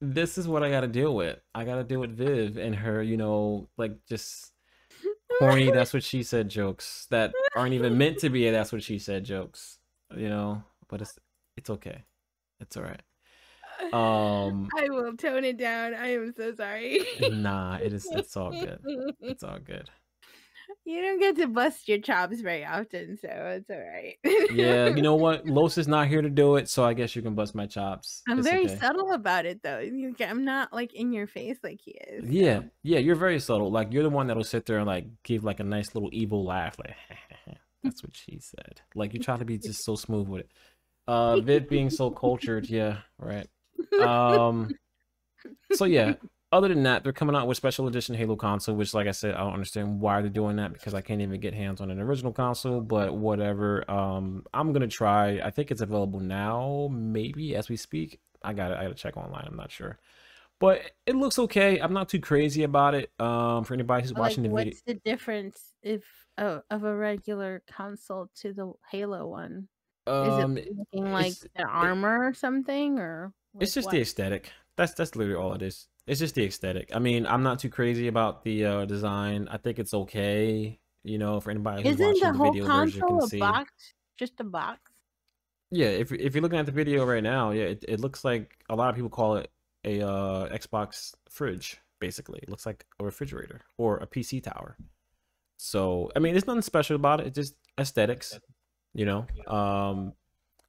[0.00, 1.38] This is what I got to deal with.
[1.54, 4.52] I got to deal with Viv and her, you know, like just
[5.38, 5.70] corny.
[5.72, 8.50] That's what she said jokes that aren't even meant to be.
[8.50, 9.78] That's what she said jokes,
[10.16, 10.62] you know.
[10.88, 11.18] But it's
[11.56, 12.04] it's okay.
[12.60, 13.02] It's all right.
[13.92, 15.94] Um, I will tone it down.
[15.94, 17.04] I am so sorry.
[17.20, 18.06] nah, it is.
[18.10, 18.80] It's all good.
[19.20, 19.90] It's all good.
[20.84, 24.16] You don't get to bust your chops very often, so it's all right.
[24.52, 25.46] Yeah, you know what?
[25.46, 28.22] Los is not here to do it, so I guess you can bust my chops.
[28.28, 28.76] I'm It's very okay.
[28.78, 29.78] subtle about it though.
[30.20, 32.24] I'm not like in your face like he is.
[32.24, 33.70] so- Yeah, yeah, you're very subtle.
[33.70, 36.44] Like you're the one that'll sit there and like give like a nice little evil
[36.44, 36.94] laugh, like
[37.84, 38.80] that's what she said.
[38.94, 40.50] Like you try to be just so smooth with it.
[41.06, 43.48] Uh, Viv being so cultured, yeah, right.
[44.00, 44.70] Um,
[45.72, 46.14] so yeah.
[46.52, 49.34] Other than that, they're coming out with special edition Halo console, which, like I said,
[49.34, 52.00] I don't understand why they're doing that because I can't even get hands on an
[52.00, 52.80] original console.
[52.80, 53.88] But whatever.
[53.90, 55.40] Um, I'm gonna try.
[55.40, 58.20] I think it's available now, maybe as we speak.
[58.42, 59.44] I got to I got to check online.
[59.46, 59.98] I'm not sure
[60.60, 61.80] but it looks okay.
[61.80, 63.10] I'm not too crazy about it.
[63.18, 66.04] Um, for anybody who's Like, watching the video, what's the difference if
[66.38, 69.68] uh, of a regular console to the Halo one?
[70.06, 73.92] Is um, it looking like the it- armor or something, or it's just what?
[73.92, 74.52] the aesthetic.
[74.76, 75.88] That's that's literally all it is.
[76.10, 76.90] It's just the aesthetic.
[76.92, 79.46] I mean, I'm not too crazy about the uh, design.
[79.48, 80.80] I think it's okay.
[81.04, 83.28] You know, for anybody who's Isn't watching the the whole video version console can a
[83.28, 83.38] see.
[83.38, 83.94] box?
[84.18, 84.80] Just a box?
[85.70, 88.58] Yeah, if if you're looking at the video right now, yeah, it, it looks like
[88.68, 89.52] a lot of people call it
[89.84, 91.78] a uh, Xbox fridge.
[92.00, 94.76] Basically, it looks like a refrigerator or a PC tower.
[95.58, 97.28] So I mean, there's nothing special about it.
[97.28, 98.36] It's just aesthetics,
[98.94, 99.26] you know.
[99.46, 100.14] Um,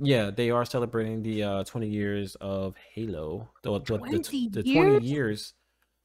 [0.01, 3.49] yeah, they are celebrating the uh 20 years of Halo.
[3.63, 5.03] The, the, the, 20 the 20 years?
[5.03, 5.53] years.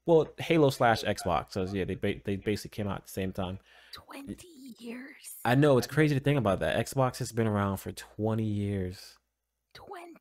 [0.05, 1.53] Well, Halo slash Xbox.
[1.53, 3.59] So yeah, they ba- they basically came out at the same time.
[3.95, 4.37] 20
[4.79, 5.07] years.
[5.45, 6.77] I know it's crazy to think about that.
[6.87, 9.17] Xbox has been around for 20 years.
[9.75, 10.13] 20.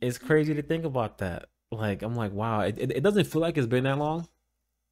[0.00, 1.46] It's crazy to think about that.
[1.70, 4.26] Like I'm like, wow, it, it, it doesn't feel like it's been that long.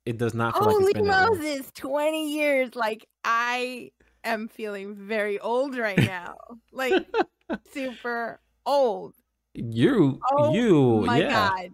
[0.09, 1.39] It does not feel like Holy it's been that long.
[1.39, 2.75] Moses, 20 years.
[2.75, 3.91] Like, I
[4.25, 6.37] am feeling very old right now.
[6.73, 7.07] Like,
[7.73, 9.15] super old.
[9.55, 11.49] You, Oh you, My yeah.
[11.51, 11.71] God.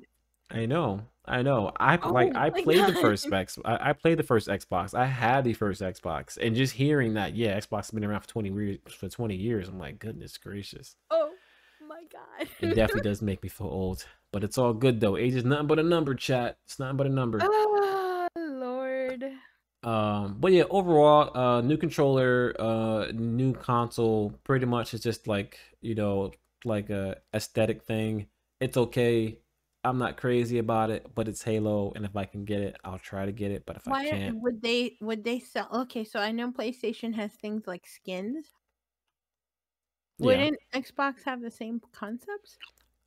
[0.50, 1.02] I know.
[1.26, 1.72] I know.
[1.80, 3.00] I like Oh I my played the God.
[3.00, 3.26] first
[3.64, 4.94] I, played the first Xbox.
[4.94, 6.36] I had the first Xbox.
[6.36, 9.68] And just hearing that, yeah, Xbox has been around for 20 years for 20 years,
[9.68, 10.96] I'm like, goodness gracious.
[11.10, 11.30] Oh
[11.88, 12.48] my God.
[12.60, 14.04] It definitely does make me feel old.
[14.32, 15.16] But it's all good though.
[15.16, 16.58] Age is nothing but a number, chat.
[16.66, 17.40] It's nothing but a number.
[17.50, 18.03] Ah,
[19.84, 25.58] Um, but yeah, overall, uh, new controller, uh, new console, pretty much it's just like,
[25.82, 26.32] you know,
[26.64, 28.26] like a aesthetic thing.
[28.60, 29.38] It's okay.
[29.84, 32.98] I'm not crazy about it, but it's Halo, and if I can get it, I'll
[32.98, 33.64] try to get it.
[33.66, 37.32] But if I can't, would they would they sell okay, so I know PlayStation has
[37.32, 38.46] things like skins.
[40.18, 42.56] Wouldn't Xbox have the same concepts?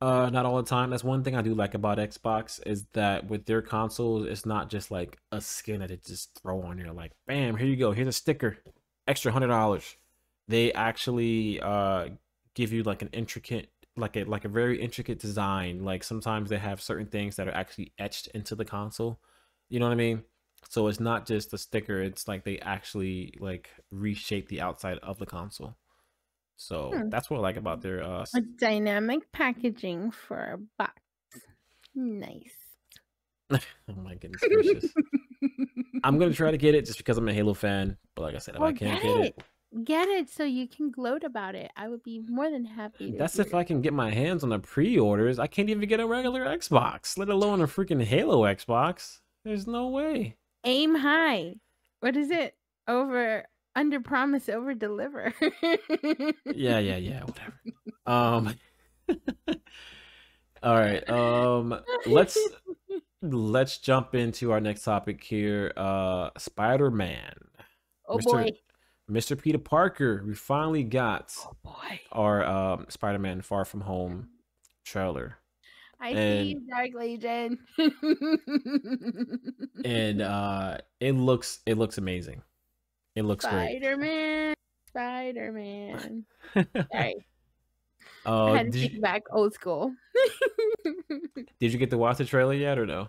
[0.00, 0.90] Uh, not all the time.
[0.90, 4.70] That's one thing I do like about Xbox is that with their consoles, it's not
[4.70, 7.92] just like a skin that they just throw on there, like, bam, here you go,
[7.92, 8.58] here's a sticker,
[9.06, 9.96] extra hundred dollars.
[10.46, 12.08] They actually uh
[12.54, 16.58] give you like an intricate like a like a very intricate design like sometimes they
[16.58, 19.20] have certain things that are actually etched into the console
[19.68, 20.22] you know what i mean
[20.68, 25.18] so it's not just a sticker it's like they actually like reshape the outside of
[25.18, 25.76] the console
[26.58, 27.08] so Hmm.
[27.08, 30.92] that's what i like about their uh A dynamic packaging for a box.
[31.94, 32.52] Nice.
[33.50, 33.58] oh
[34.04, 34.92] my goodness gracious
[36.04, 38.38] i'm gonna try to get it just because i'm a halo fan but like i
[38.38, 39.42] said if i can't get get it.
[39.84, 41.70] Get it so you can gloat about it.
[41.76, 43.10] I would be more than happy.
[43.12, 45.38] To That's if I can get my hands on the pre-orders.
[45.38, 49.18] I can't even get a regular Xbox, let alone a freaking Halo Xbox.
[49.44, 50.36] There's no way.
[50.64, 51.56] aim high.
[52.00, 52.54] What is it?
[52.88, 53.44] Over
[53.76, 55.32] under promise, over deliver.
[56.46, 57.60] Yeah, yeah, yeah, whatever.
[58.06, 58.54] Um
[60.62, 61.08] All right.
[61.08, 62.38] Um let's
[63.22, 65.72] let's jump into our next topic here.
[65.76, 67.34] Uh Spider-Man.
[68.08, 68.24] Oh Mr.
[68.24, 68.50] boy.
[69.10, 69.40] Mr.
[69.40, 70.22] Peter Parker.
[70.26, 72.00] We finally got Oh boy.
[72.12, 74.28] our um Spider-Man Far From Home
[74.84, 75.36] trailer.
[76.00, 77.58] I and- see you, Dark Legion.
[79.84, 82.42] And uh it looks it looks amazing.
[83.18, 83.80] It looks great.
[83.80, 84.54] Spider Man.
[84.86, 86.24] Spider Man.
[86.54, 86.86] Sorry.
[86.92, 87.14] I
[88.24, 89.92] Uh, had to did, take you, back old school.
[91.58, 93.08] did you get to watch the trailer yet or no?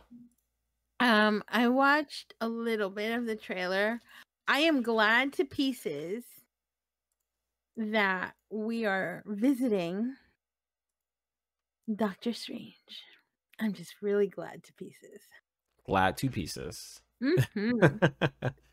[0.99, 4.01] um, I watched a little bit of the trailer.
[4.47, 6.23] I am glad to pieces
[7.77, 10.15] that we are visiting
[11.95, 12.73] Doctor Strange.
[13.59, 15.21] I'm just really glad to pieces.
[15.85, 16.99] Glad to pieces.
[17.21, 18.11] Mhm.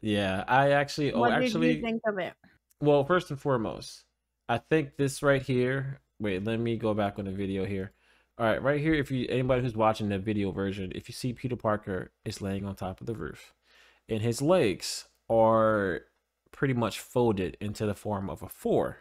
[0.00, 1.12] yeah, I actually.
[1.12, 1.76] Oh, what did actually.
[1.76, 2.34] you think of it?
[2.80, 4.04] Well, first and foremost,
[4.48, 6.00] I think this right here.
[6.18, 7.92] Wait, let me go back on the video here.
[8.38, 8.94] All right, right here.
[8.94, 12.66] If you anybody who's watching the video version, if you see Peter Parker is laying
[12.66, 13.54] on top of the roof,
[14.08, 16.02] and his legs are
[16.52, 18.98] pretty much folded into the form of a four.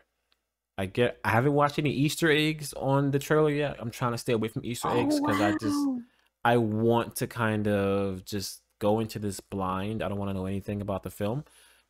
[0.78, 1.20] I get.
[1.24, 3.78] I haven't watched any Easter eggs on the trailer yet.
[3.80, 5.78] I'm trying to stay away from Easter oh, eggs because I just.
[6.44, 9.98] I want to kind of just go into this blind.
[10.02, 11.44] I don't want to know anything about the film,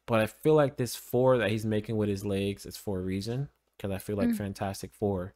[0.05, 3.01] but I feel like this four that he's making with his legs is for a
[3.13, 3.49] reason.
[3.77, 4.37] Because I feel like Mm.
[4.37, 5.33] Fantastic Four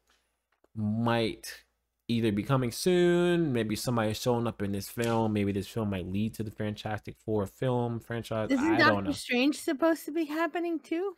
[0.74, 1.66] might
[2.08, 6.08] either be coming soon, maybe somebody showing up in this film, maybe this film might
[6.08, 8.50] lead to the Fantastic Four film franchise.
[8.50, 9.12] Isn't I don't Doctor know.
[9.12, 11.16] Strange supposed to be happening too?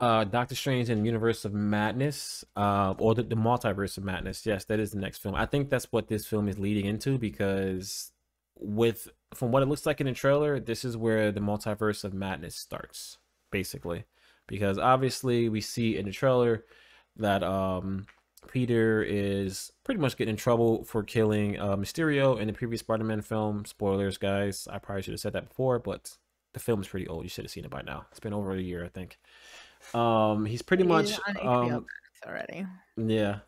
[0.00, 4.44] Uh, Doctor Strange and Universe of Madness, uh, or the, the Multiverse of Madness.
[4.44, 5.36] Yes, that is the next film.
[5.36, 8.10] I think that's what this film is leading into because,
[8.58, 12.14] with from what it looks like in the trailer, this is where the Multiverse of
[12.14, 13.18] Madness starts,
[13.50, 14.04] basically.
[14.46, 16.64] Because obviously, we see in the trailer
[17.16, 18.06] that um,
[18.48, 23.22] Peter is pretty much getting in trouble for killing uh, Mysterio in the previous Spider-Man
[23.22, 23.64] film.
[23.64, 24.68] Spoilers, guys.
[24.70, 26.16] I probably should have said that before, but
[26.52, 27.24] the film is pretty old.
[27.24, 28.06] You should have seen it by now.
[28.10, 29.18] It's been over a year, I think.
[29.92, 31.86] Um, he's pretty much is on HBO um,
[32.26, 32.66] already.
[32.96, 33.38] yeah.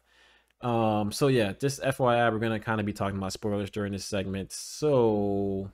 [0.60, 4.04] Um, so yeah, just FYI, we're gonna kind of be talking about spoilers during this
[4.04, 4.52] segment.
[4.52, 5.70] So,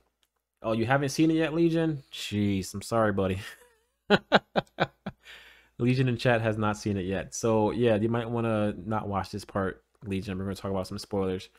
[0.61, 2.03] oh, you haven't seen it yet, Legion?
[2.11, 3.39] Jeez, I'm sorry, buddy.
[5.79, 7.33] Legion in chat has not seen it yet.
[7.33, 10.37] So yeah, you might want to not watch this part, Legion.
[10.37, 11.49] We're to talk about some spoilers.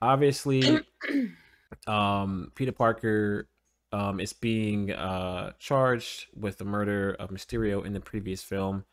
[0.00, 0.80] Obviously,
[1.86, 3.48] um, Peter Parker
[3.92, 8.84] um, is being uh, charged with the murder of Mysterio in the previous film.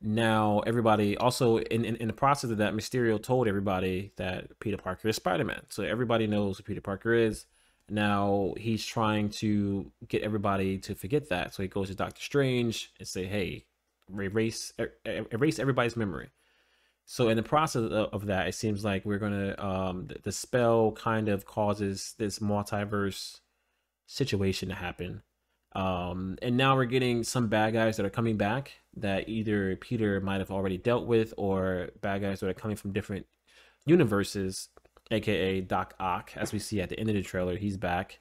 [0.00, 4.76] Now, everybody also in, in, in the process of that, Mysterio told everybody that Peter
[4.76, 5.62] Parker is Spider Man.
[5.70, 7.46] So everybody knows who Peter Parker is.
[7.90, 11.54] Now he's trying to get everybody to forget that.
[11.54, 13.64] So he goes to Doctor Strange and say, "Hey,
[14.12, 14.72] erase
[15.06, 16.28] erase everybody's memory."
[17.06, 21.28] So in the process of that, it seems like we're gonna um, the spell kind
[21.30, 23.40] of causes this multiverse
[24.06, 25.22] situation to happen.
[25.72, 30.20] Um, and now we're getting some bad guys that are coming back that either Peter
[30.20, 33.26] might have already dealt with, or bad guys that are coming from different
[33.86, 34.68] universes
[35.10, 37.56] aka Doc Ock, as we see at the end of the trailer.
[37.56, 38.20] He's back.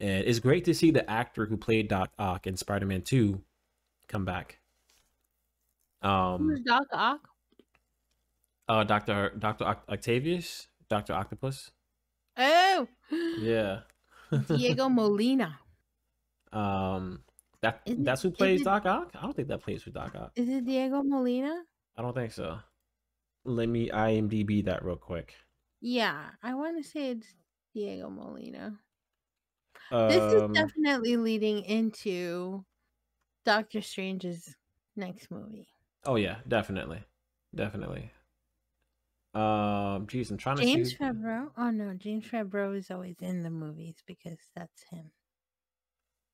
[0.00, 3.40] And it's great to see the actor who played Doc Ock in Spider Man 2
[4.08, 4.60] come back.
[6.02, 7.28] Um, Who's Doc Ock?
[8.68, 9.32] Uh, Dr.
[9.38, 9.64] Dr.
[9.64, 11.14] Octavius, Dr.
[11.14, 11.70] Octopus.
[12.36, 12.86] Oh,
[13.40, 13.80] yeah.
[14.46, 15.58] Diego Molina.
[16.52, 17.22] Um,
[17.62, 19.10] that is that's it, who plays it, Doc Ock.
[19.14, 20.32] I don't think that plays for Doc Ock.
[20.36, 21.62] Is it Diego Molina?
[21.96, 22.58] I don't think so.
[23.44, 25.34] Let me IMDb that real quick.
[25.80, 27.34] Yeah, I want to say it's
[27.74, 28.78] Diego Molina.
[29.90, 32.64] Um, this is um definitely leading into
[33.44, 34.54] Doctor Strange's
[34.96, 35.68] next movie.
[36.06, 37.02] Oh yeah, definitely,
[37.54, 38.10] definitely.
[39.34, 40.62] Um, geez, I'm trying to.
[40.62, 40.96] James see...
[40.96, 41.50] Favreau.
[41.56, 45.10] Oh no, James Favreau is always in the movies because that's him.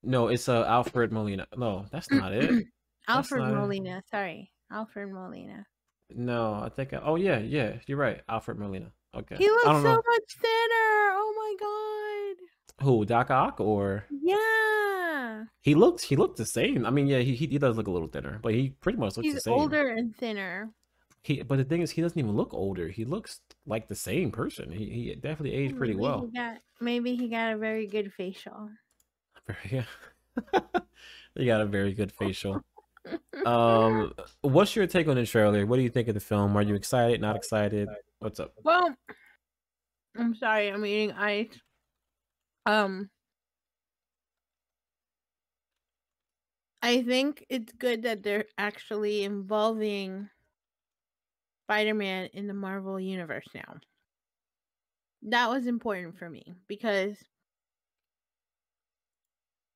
[0.05, 1.47] No, it's uh Alfred Molina.
[1.57, 2.65] No, that's not it.
[3.07, 3.97] Alfred not Molina.
[3.97, 4.09] It.
[4.09, 5.65] Sorry, Alfred Molina.
[6.11, 6.93] No, I think.
[6.93, 7.01] I...
[7.03, 8.91] Oh yeah, yeah, you're right, Alfred Molina.
[9.15, 9.35] Okay.
[9.37, 9.95] He looks so know.
[9.95, 11.13] much thinner.
[11.17, 12.85] Oh my god.
[12.85, 15.45] Who, Doc Ock or Yeah.
[15.61, 16.85] He looks he looked the same.
[16.85, 19.25] I mean, yeah, he, he does look a little thinner, but he pretty much looks
[19.25, 19.53] He's the same.
[19.53, 20.71] older and thinner.
[21.23, 22.89] He but the thing is he doesn't even look older.
[22.89, 24.71] He looks like the same person.
[24.71, 26.29] He he definitely aged pretty maybe well.
[26.31, 28.69] He got, maybe he got a very good facial.
[29.47, 29.59] Very
[30.53, 30.59] yeah.
[31.35, 32.61] he got a very good facial.
[33.45, 35.65] um what's your take on the trailer?
[35.65, 36.55] What do you think of the film?
[36.57, 37.87] Are you excited, not excited?
[38.19, 38.53] What's up?
[38.63, 38.95] Well,
[40.17, 41.49] I'm sorry, I'm eating ice.
[42.65, 43.09] Um,
[46.81, 50.29] I think it's good that they're actually involving
[51.65, 53.77] Spider-Man in the Marvel universe now.
[55.23, 57.17] That was important for me because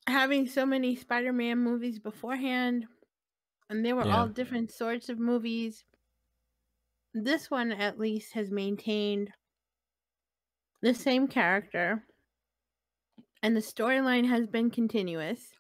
[0.10, 2.86] having so many Spider-Man movies beforehand
[3.70, 4.18] and they were yeah.
[4.18, 5.84] all different sorts of movies
[7.14, 9.32] this one at least has maintained
[10.82, 12.04] the same character
[13.42, 15.54] and the storyline has been continuous.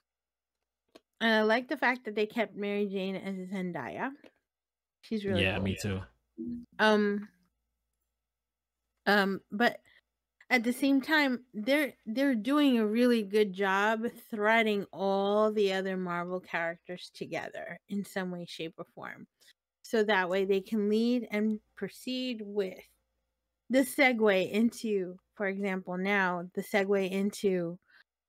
[1.21, 4.11] And I like the fact that they kept Mary Jane as Zendaya.
[5.01, 5.63] She's really Yeah, cool.
[5.63, 6.01] me too.
[6.77, 7.27] Um
[9.05, 9.79] um but
[10.49, 15.95] at the same time they're they're doing a really good job threading all the other
[15.95, 19.27] Marvel characters together in some way shape or form
[19.89, 22.77] so that way they can lead and proceed with
[23.71, 27.77] the segue into, for example, now the segue into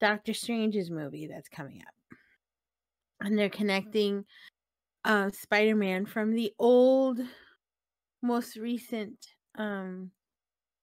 [0.01, 2.19] Doctor Strange's movie that's coming up.
[3.21, 4.25] And they're connecting
[5.05, 7.21] uh, Spider Man from the old,
[8.23, 9.19] most recent
[9.59, 10.11] um,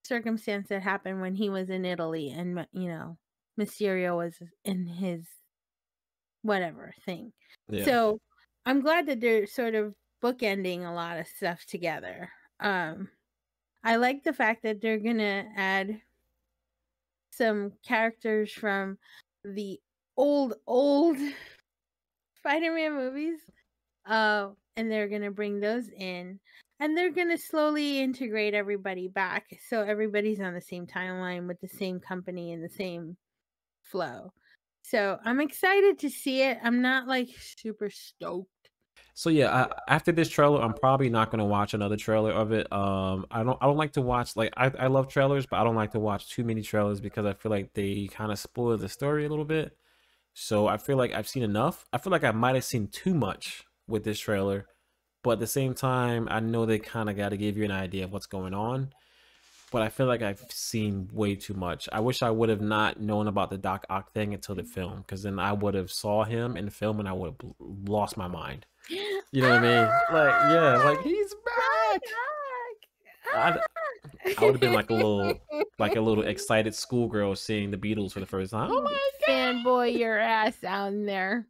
[0.08, 3.18] circumstance that happened when he was in Italy and, you know,
[3.58, 5.26] Mysterio was in his
[6.42, 7.32] whatever thing.
[7.68, 7.84] Yeah.
[7.84, 8.20] So
[8.64, 12.30] I'm glad that they're sort of bookending a lot of stuff together.
[12.60, 13.08] Um,
[13.84, 16.00] I like the fact that they're gonna add
[17.30, 18.98] some characters from
[19.44, 19.78] the
[20.16, 21.16] old old
[22.38, 23.38] Spider-Man movies,
[24.06, 26.40] uh, and they're gonna bring those in,
[26.80, 31.68] and they're gonna slowly integrate everybody back, so everybody's on the same timeline with the
[31.68, 33.16] same company and the same
[33.82, 34.32] flow.
[34.82, 36.58] So I'm excited to see it.
[36.62, 38.48] I'm not like super stoked
[39.18, 42.72] so yeah, I, after this trailer, I'm probably not gonna watch another trailer of it.
[42.72, 45.64] Um, I don't I don't like to watch like I, I love trailers, but I
[45.64, 48.76] don't like to watch too many trailers because I feel like they kind of spoil
[48.76, 49.76] the story a little bit.
[50.34, 51.84] So I feel like I've seen enough.
[51.92, 54.66] I feel like I might have seen too much with this trailer,
[55.22, 57.70] but at the same time, I know they kind of got to give you an
[57.70, 58.90] idea of what's going on.
[59.70, 61.90] But I feel like I've seen way too much.
[61.92, 64.98] I wish I would have not known about the Doc Ock thing until the film,
[64.98, 67.52] because then I would have saw him in the film and I would have
[67.86, 68.64] lost my mind.
[68.88, 69.84] You know what I mean?
[70.10, 72.00] Like, yeah, like he's back.
[73.34, 73.60] I,
[74.38, 75.34] I would have been like a little,
[75.78, 78.70] like a little excited schoolgirl seeing the Beatles for the first time.
[78.72, 78.90] Oh my
[79.26, 79.64] god!
[79.64, 81.46] Fanboy your ass down there.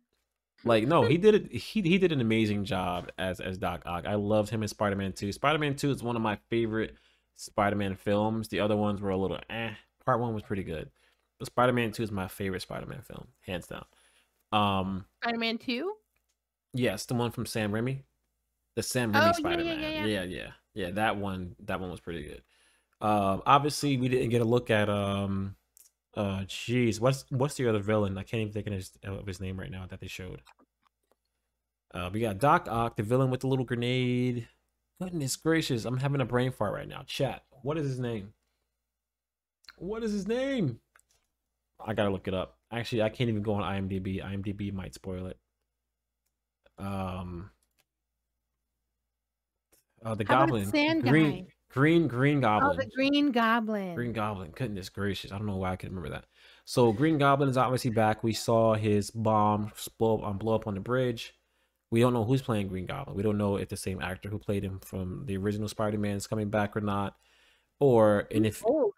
[0.64, 1.52] Like no, he did it.
[1.52, 4.06] He he did an amazing job as as Doc Ock.
[4.06, 5.32] I loved him in Spider Man Two.
[5.32, 6.96] Spider Man Two is one of my favorite
[7.36, 8.48] Spider Man films.
[8.48, 9.70] The other ones were a little eh.
[10.04, 10.90] Part one was pretty good,
[11.38, 13.84] but Spider Man Two is my favorite Spider Man film, hands down.
[14.52, 15.94] Um, Spider Man Two.
[16.74, 18.02] Yes, the one from Sam Raimi,
[18.74, 19.80] the Sam Raimi oh, Spider Man.
[19.80, 22.42] Yeah yeah, yeah yeah, yeah, yeah, That one, that one was pretty good.
[23.00, 25.54] Um, obviously, we didn't get a look at um
[26.18, 28.18] uh, jeez, what's what's the other villain?
[28.18, 30.42] I can't even think of his, of his name right now that they showed.
[31.94, 34.48] Uh, we got Doc Ock, the villain with the little grenade.
[35.00, 37.02] Goodness gracious, I'm having a brain fart right now.
[37.06, 38.32] Chat, what is his name?
[39.76, 40.80] What is his name?
[41.86, 42.58] I gotta look it up.
[42.72, 44.20] Actually, I can't even go on IMDb.
[44.20, 45.38] IMDb might spoil it.
[46.78, 47.50] Um,
[50.04, 51.52] uh, the How Goblin, Green, guy?
[51.70, 52.70] Green Green Goblin.
[52.72, 53.94] Oh, the Green Goblin.
[53.94, 54.52] Green Goblin.
[54.52, 55.32] Goodness gracious.
[55.32, 56.24] I don't know why I can remember that.
[56.64, 58.24] So Green Goblin is obviously back.
[58.24, 61.34] We saw his bomb blow, um, blow up on the bridge.
[61.90, 63.16] We don't know who's playing Green Goblin.
[63.16, 66.26] We don't know if the same actor who played him from the original Spider-Man is
[66.26, 67.16] coming back or not.
[67.80, 68.92] Or and if old.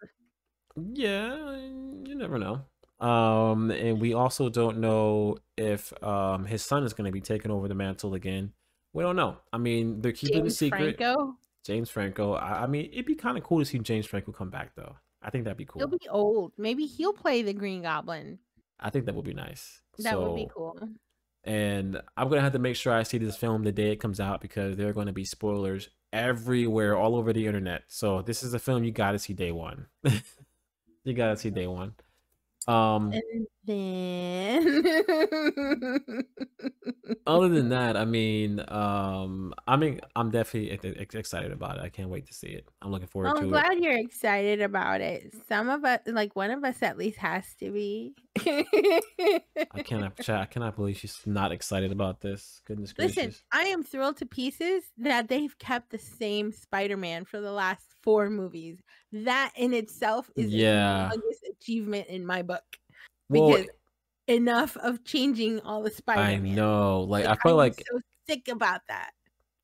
[0.75, 2.63] Yeah, you never know.
[3.05, 7.51] Um, and we also don't know if um his son is going to be taking
[7.51, 8.53] over the mantle again.
[8.93, 9.37] We don't know.
[9.53, 10.97] I mean, they're keeping James the secret.
[10.97, 11.37] Franco?
[11.65, 12.33] James Franco.
[12.33, 14.95] I, I mean, it'd be kind of cool to see James Franco come back, though.
[15.21, 15.79] I think that'd be cool.
[15.79, 16.53] He'll be old.
[16.57, 18.39] Maybe he'll play the Green Goblin.
[18.79, 19.81] I think that would be nice.
[19.99, 20.77] That so, would be cool.
[21.43, 24.19] And I'm gonna have to make sure I see this film the day it comes
[24.19, 27.83] out because there are going to be spoilers everywhere, all over the internet.
[27.87, 29.87] So this is a film you got to see day one.
[31.03, 31.93] you got to see day one.
[32.71, 34.85] Um, and then
[37.27, 41.83] other than that, I mean, um, I mean, I'm definitely excited about it.
[41.83, 42.65] I can't wait to see it.
[42.81, 43.51] I'm looking forward well, to I'm it.
[43.51, 45.33] glad you're excited about it.
[45.49, 48.13] Some of us, like one of us, at least has to be.
[48.39, 52.61] I cannot, I cannot believe she's not excited about this.
[52.65, 53.17] Goodness gracious!
[53.17, 57.85] Listen, I am thrilled to pieces that they've kept the same Spider-Man for the last
[58.03, 58.79] four movies.
[59.11, 61.09] That in itself is yeah.
[61.11, 62.63] the biggest achievement in my book.
[63.29, 63.67] Well, because
[64.27, 66.21] enough of changing all the Spider.
[66.21, 66.45] Man.
[66.45, 69.11] I know, like, like I feel I'm like so sick about that.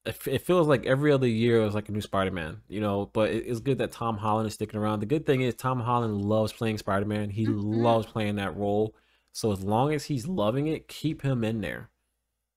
[0.07, 3.09] It feels like every other year it was like a new Spider-Man, you know.
[3.13, 5.01] But it's good that Tom Holland is sticking around.
[5.01, 7.29] The good thing is Tom Holland loves playing Spider-Man.
[7.29, 7.59] He mm-hmm.
[7.59, 8.95] loves playing that role.
[9.33, 11.89] So as long as he's loving it, keep him in there.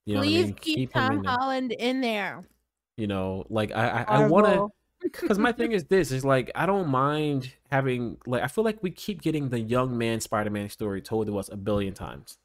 [0.06, 0.54] You know Please I mean?
[0.54, 2.42] keep, keep Tom in Holland in there.
[2.96, 4.68] You know, like I, I, I want to
[5.02, 8.82] because my thing is this is like I don't mind having like I feel like
[8.82, 12.38] we keep getting the young man Spider-Man story told to us a billion times.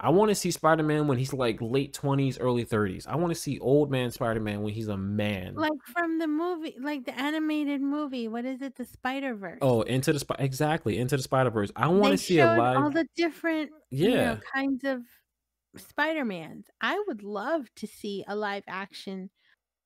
[0.00, 3.08] I want to see Spider-Man when he's like late 20s, early 30s.
[3.08, 5.56] I want to see old man Spider-Man when he's a man.
[5.56, 8.28] Like from the movie, like the animated movie.
[8.28, 8.76] What is it?
[8.76, 9.58] The Spider-Verse.
[9.60, 11.72] Oh, into the Spider exactly, into the Spider-Verse.
[11.74, 15.02] I want to see a live all the different yeah, you know, kinds of
[15.76, 16.66] Spider-Mans.
[16.80, 19.30] I would love to see a live action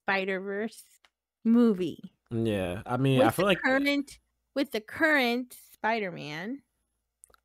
[0.05, 0.85] Spider-Verse
[1.43, 2.13] movie.
[2.31, 4.19] Yeah, I mean, with I feel like current
[4.55, 6.61] with the current Spider-Man.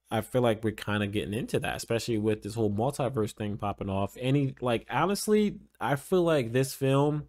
[0.10, 3.58] I feel like we're kind of getting into that, especially with this whole multiverse thing
[3.58, 4.16] popping off.
[4.20, 7.28] Any like honestly, I feel like this film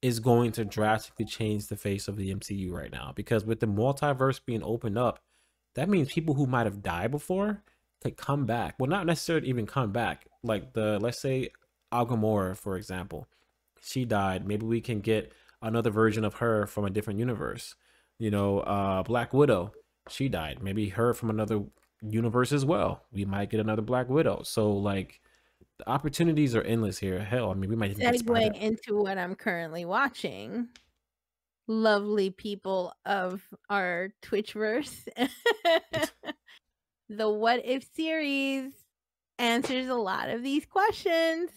[0.00, 3.66] is going to drastically change the face of the MCU right now because with the
[3.66, 5.20] multiverse being opened up,
[5.74, 7.62] that means people who might have died before
[8.02, 8.74] could come back.
[8.78, 10.26] Well, not necessarily even come back.
[10.42, 11.50] Like the let's say
[11.92, 13.28] a Gamora, for example,
[13.80, 14.46] she died.
[14.46, 17.76] Maybe we can get another version of her from a different universe.
[18.18, 19.72] You know, uh, Black Widow,
[20.08, 20.62] she died.
[20.62, 21.62] Maybe her from another
[22.02, 23.02] universe as well.
[23.12, 24.42] We might get another Black Widow.
[24.44, 25.20] So like
[25.78, 27.20] the opportunities are endless here.
[27.20, 30.68] Hell, I mean, we might segue into what I'm currently watching.
[31.68, 35.08] Lovely people of our Twitchverse.
[37.08, 38.72] the What If series
[39.38, 41.50] answers a lot of these questions.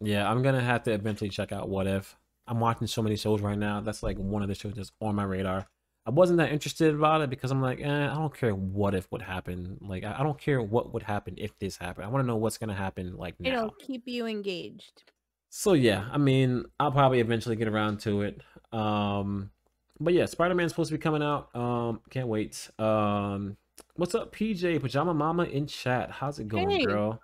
[0.00, 2.16] Yeah, I'm gonna have to eventually check out What If.
[2.46, 3.80] I'm watching so many shows right now.
[3.80, 5.66] That's like one of the shows that's on my radar.
[6.06, 9.10] I wasn't that interested about it because I'm like, eh, I don't care what if
[9.10, 9.78] would happen.
[9.80, 12.04] Like, I, don't care what would happen if this happened.
[12.04, 13.16] I want to know what's gonna happen.
[13.16, 13.50] Like now.
[13.50, 15.02] It'll keep you engaged.
[15.48, 18.42] So yeah, I mean, I'll probably eventually get around to it.
[18.72, 19.50] Um,
[19.98, 21.54] but yeah, Spider Man's supposed to be coming out.
[21.54, 22.68] Um, can't wait.
[22.78, 23.56] Um,
[23.94, 26.10] what's up, PJ Pajama Mama in chat?
[26.10, 26.84] How's it going, hey.
[26.84, 27.20] girl?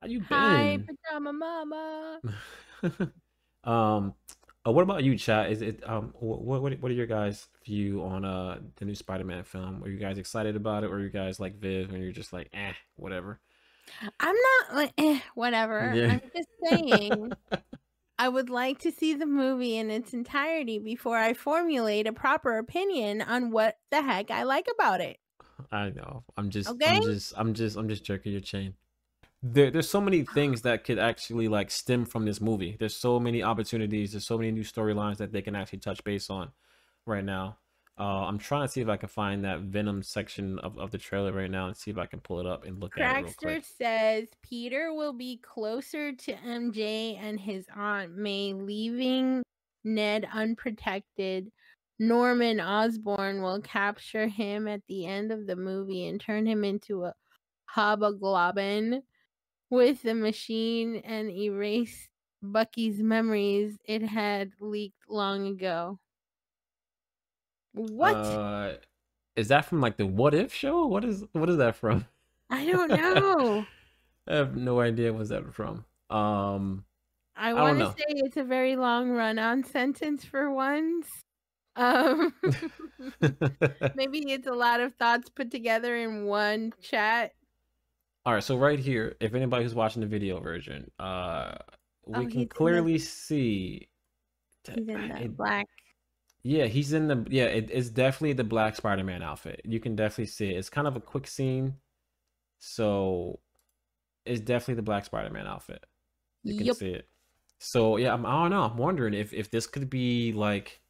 [0.00, 0.26] How you been?
[0.28, 2.20] Hi, Pajama Mama.
[3.64, 4.14] Um,
[4.68, 5.50] uh, what about you, chat?
[5.50, 9.44] Is it um what what what are your guys' view on uh the new Spider-Man
[9.44, 9.82] film?
[9.82, 12.32] Are you guys excited about it, or are you guys like Viv, and you're just
[12.32, 13.40] like eh, whatever?
[14.20, 15.92] I'm not like eh, whatever.
[15.94, 16.12] Yeah.
[16.12, 17.32] I'm just saying.
[18.20, 22.58] I would like to see the movie in its entirety before I formulate a proper
[22.58, 25.18] opinion on what the heck I like about it.
[25.70, 26.24] I know.
[26.36, 26.96] I'm just okay?
[26.96, 28.74] I'm just I'm just I'm just jerking your chain.
[29.42, 32.76] There, there's so many things that could actually like stem from this movie.
[32.78, 34.12] There's so many opportunities.
[34.12, 36.50] There's so many new storylines that they can actually touch base on
[37.06, 37.58] right now.
[38.00, 40.98] Uh, I'm trying to see if I can find that Venom section of, of the
[40.98, 43.26] trailer right now and see if I can pull it up and look at it
[43.26, 49.42] Crackster says Peter will be closer to MJ and his Aunt May, leaving
[49.82, 51.50] Ned unprotected.
[51.98, 57.04] Norman Osborn will capture him at the end of the movie and turn him into
[57.04, 57.14] a
[57.64, 59.02] hobgoblin
[59.70, 62.08] with the machine and erase
[62.42, 65.98] Bucky's memories it had leaked long ago.
[67.72, 68.14] What?
[68.14, 68.74] Uh,
[69.36, 70.86] is that from like the What If show?
[70.86, 72.06] What is what is that from?
[72.50, 73.66] I don't know.
[74.26, 75.84] I have no idea what's that from.
[76.10, 76.84] Um,
[77.36, 81.06] I want to say it's a very long run-on sentence for once.
[81.76, 82.34] Um,
[83.94, 87.32] maybe it's a lot of thoughts put together in one chat.
[88.28, 91.54] All right, so right here, if anybody who's watching the video version, uh,
[92.04, 93.88] we Oh, can the- clearly see.
[94.64, 95.66] that- He's in the it- black.
[96.42, 97.44] yeah, he's in the yeah.
[97.46, 99.62] It, it's definitely the black Spider-Man outfit.
[99.64, 100.58] You can definitely see it.
[100.58, 101.78] It's kind of a quick scene,
[102.58, 103.40] so
[104.26, 105.86] it's definitely the black Spider-Man outfit.
[106.42, 107.08] You can see it.
[107.60, 108.64] So yeah, I'm, I don't know.
[108.64, 110.82] I'm wondering if if this could be like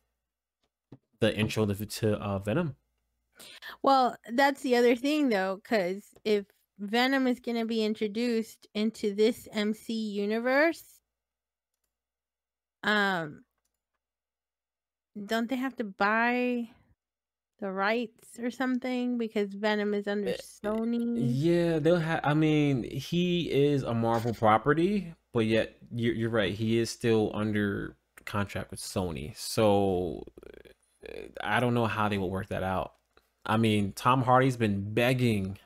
[1.20, 2.74] the intro to, to uh, Venom.
[3.84, 6.44] Well, that's the other thing though, because if
[6.78, 10.84] Venom is going to be introduced into this MC universe,
[12.84, 13.44] um,
[15.26, 16.68] don't they have to buy
[17.60, 21.16] the rights or something because Venom is under Eh, Sony?
[21.16, 22.20] Yeah, they'll have.
[22.22, 26.54] I mean, he is a Marvel property, but yet you're you're right.
[26.54, 29.36] He is still under contract with Sony.
[29.36, 30.24] So
[31.08, 32.92] uh, I don't know how they will work that out.
[33.44, 35.58] I mean, Tom Hardy's been begging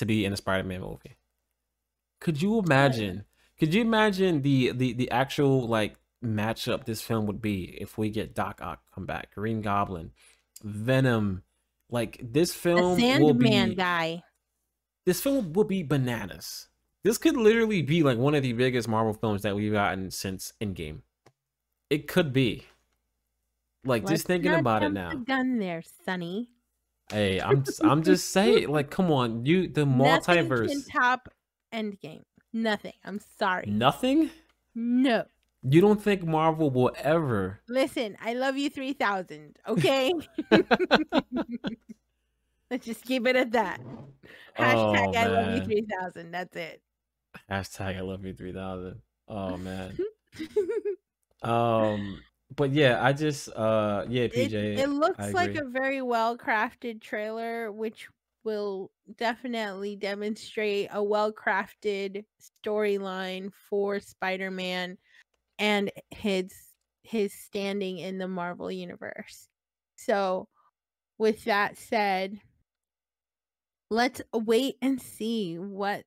[0.00, 1.16] to be in a Spider-Man movie.
[2.20, 3.24] Could you imagine?
[3.58, 8.10] Could you imagine the the the actual like matchup this film would be if we
[8.10, 10.10] get Doc Ock come back, Green Goblin,
[10.62, 11.42] Venom?
[11.90, 12.82] Like this The film
[13.18, 14.22] will Sandman be guy.
[15.06, 16.68] this film will be bananas.
[17.02, 20.52] This could literally be like one of the biggest Marvel films that we've gotten since
[20.60, 21.00] Endgame.
[21.88, 22.66] It could be.
[23.84, 25.10] Like Let's just thinking not about it now.
[25.10, 26.50] the gun there, Sonny.
[27.10, 30.86] Hey, I'm just, I'm just saying, like, come on, you the Nothing can multiverse.
[30.90, 31.28] top
[31.72, 32.22] Endgame.
[32.52, 32.92] Nothing.
[33.04, 33.66] I'm sorry.
[33.66, 34.30] Nothing?
[34.74, 35.24] No.
[35.62, 37.60] You don't think Marvel will ever?
[37.68, 40.12] Listen, I love you 3000, okay?
[42.70, 43.80] Let's just keep it at that.
[44.58, 46.30] Hashtag Oh, I love you 3000.
[46.30, 46.80] That's it.
[47.50, 49.00] Hashtag I love you three thousand.
[49.28, 49.96] Oh man.
[51.42, 52.20] Um,
[52.56, 54.78] but yeah, I just uh yeah, it, PJ.
[54.78, 58.08] it looks like a very well crafted trailer, which
[58.44, 62.24] will definitely demonstrate a well crafted
[62.64, 64.98] storyline for Spider Man
[65.58, 66.52] and his
[67.02, 69.48] his standing in the Marvel universe.
[69.96, 70.48] So,
[71.18, 72.40] with that said,
[73.90, 76.04] let's wait and see what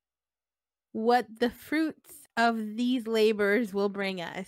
[0.92, 4.48] what the fruits of these labors will bring us.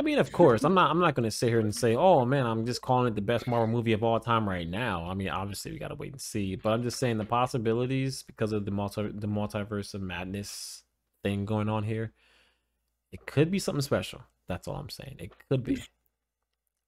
[0.00, 0.90] I mean, of course, I'm not.
[0.90, 3.20] I'm not going to sit here and say, "Oh man, I'm just calling it the
[3.20, 6.12] best Marvel movie of all time right now." I mean, obviously, we got to wait
[6.12, 6.56] and see.
[6.56, 10.84] But I'm just saying the possibilities because of the multi the multiverse of madness
[11.22, 12.14] thing going on here.
[13.12, 14.22] It could be something special.
[14.48, 15.16] That's all I'm saying.
[15.18, 15.82] It could be.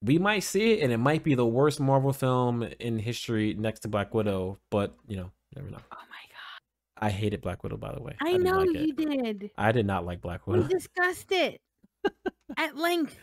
[0.01, 3.81] We might see it, and it might be the worst Marvel film in history next
[3.81, 4.59] to Black Widow.
[4.71, 5.81] But you know, never know.
[5.93, 7.07] Oh my god.
[7.07, 8.17] I hated Black Widow, by the way.
[8.23, 9.39] I, didn't know like you it.
[9.41, 9.51] did.
[9.59, 10.63] I did not like Black Widow.
[10.63, 11.61] We discussed it
[12.57, 13.17] at length.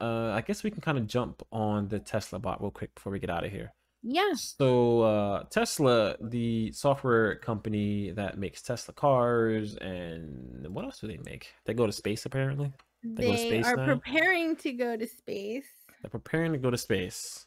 [0.00, 3.12] Uh, I guess we can kind of jump on the Tesla bot real quick before
[3.12, 3.72] we get out of here.
[4.02, 4.54] Yes.
[4.58, 11.18] So, uh, Tesla, the software company that makes Tesla cars, and what else do they
[11.24, 11.52] make?
[11.64, 12.70] They go to space apparently.
[13.02, 13.86] They go to They space are now?
[13.86, 15.64] preparing to go to space.
[16.02, 17.46] They're preparing to go to space.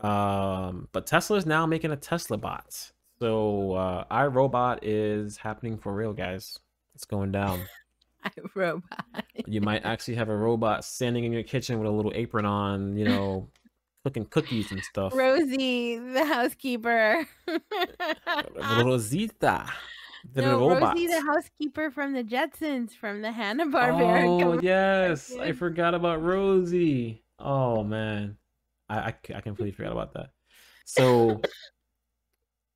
[0.00, 2.90] Um, but Tesla is now making a Tesla bot.
[3.20, 6.58] So, uh, iRobot is happening for real, guys.
[6.96, 7.60] It's going down.
[8.24, 9.24] I robot.
[9.46, 12.96] You might actually have a robot standing in your kitchen with a little apron on,
[12.96, 13.48] you know,
[14.04, 15.14] cooking cookies and stuff.
[15.14, 17.26] Rosie, the housekeeper.
[18.82, 19.66] Rosita,
[20.32, 20.94] the no, robot.
[20.94, 24.24] Rosie, the housekeeper from the Jetsons, from the Hanna Barbera.
[24.24, 27.22] Oh yes, I forgot about Rosie.
[27.38, 28.36] Oh man,
[28.88, 30.30] I I completely forgot about that.
[30.86, 31.40] So,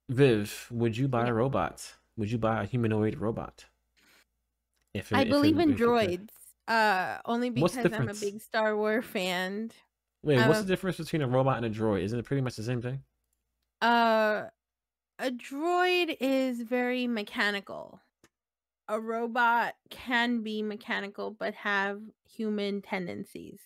[0.09, 1.95] Viv, would you buy a robot?
[2.17, 3.67] Would you buy a humanoid robot?
[4.95, 5.87] If I if believe in you could.
[5.87, 6.29] droids.
[6.67, 9.71] Uh, only because I'm a big Star Wars fan.
[10.23, 12.03] Wait, what's Uh, the difference between a robot and a droid?
[12.03, 13.05] Isn't it pretty much the same thing?
[13.81, 14.49] Uh,
[15.19, 18.01] a droid is very mechanical.
[18.89, 23.61] a robot can be mechanical but have human tendencies.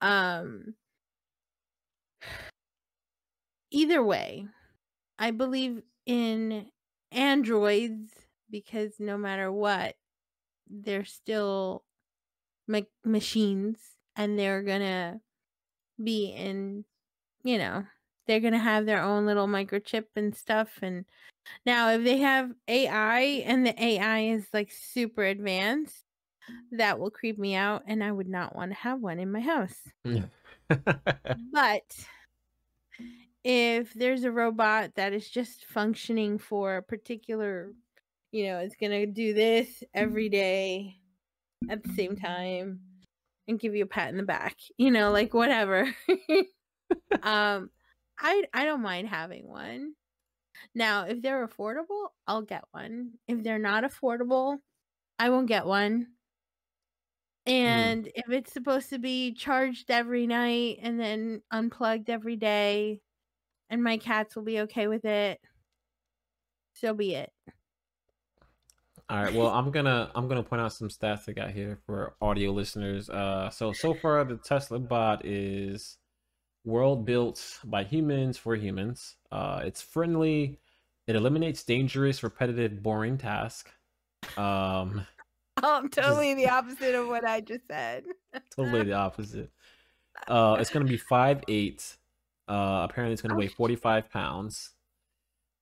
[0.00, 0.76] Um
[3.70, 4.46] either way,
[5.18, 6.70] I believe in
[7.12, 8.12] androids
[8.50, 9.96] because no matter what,
[10.68, 11.84] they're still
[12.68, 13.78] ma- machines
[14.16, 15.20] and they're gonna
[16.02, 16.84] be in,
[17.42, 17.84] you know,
[18.26, 20.78] they're gonna have their own little microchip and stuff.
[20.82, 21.04] And
[21.64, 26.04] now, if they have AI and the AI is like super advanced,
[26.72, 29.40] that will creep me out, and I would not want to have one in my
[29.40, 29.76] house.
[31.52, 32.06] but
[33.44, 37.72] if there's a robot that is just functioning for a particular,
[38.36, 40.98] you know, it's gonna do this every day
[41.70, 42.80] at the same time
[43.48, 45.84] and give you a pat in the back, you know, like whatever.
[47.22, 47.70] um,
[48.18, 49.94] I I don't mind having one.
[50.74, 53.12] Now, if they're affordable, I'll get one.
[53.26, 54.58] If they're not affordable,
[55.18, 56.08] I won't get one.
[57.48, 57.52] Mm.
[57.52, 58.10] And mm.
[58.16, 63.00] if it's supposed to be charged every night and then unplugged every day,
[63.70, 65.40] and my cats will be okay with it,
[66.74, 67.32] so be it.
[69.08, 69.32] All right.
[69.32, 73.08] Well, I'm gonna I'm gonna point out some stats I got here for audio listeners.
[73.08, 75.98] Uh, so so far the Tesla bot is
[76.64, 79.14] world built by humans for humans.
[79.30, 80.58] Uh, it's friendly.
[81.06, 83.70] It eliminates dangerous, repetitive, boring tasks.
[84.36, 85.06] Um,
[85.62, 88.04] oh, totally the opposite of what I just said.
[88.56, 89.50] totally the opposite.
[90.26, 91.96] Uh, it's gonna be five eight.
[92.48, 94.72] Uh, apparently it's gonna weigh forty five pounds.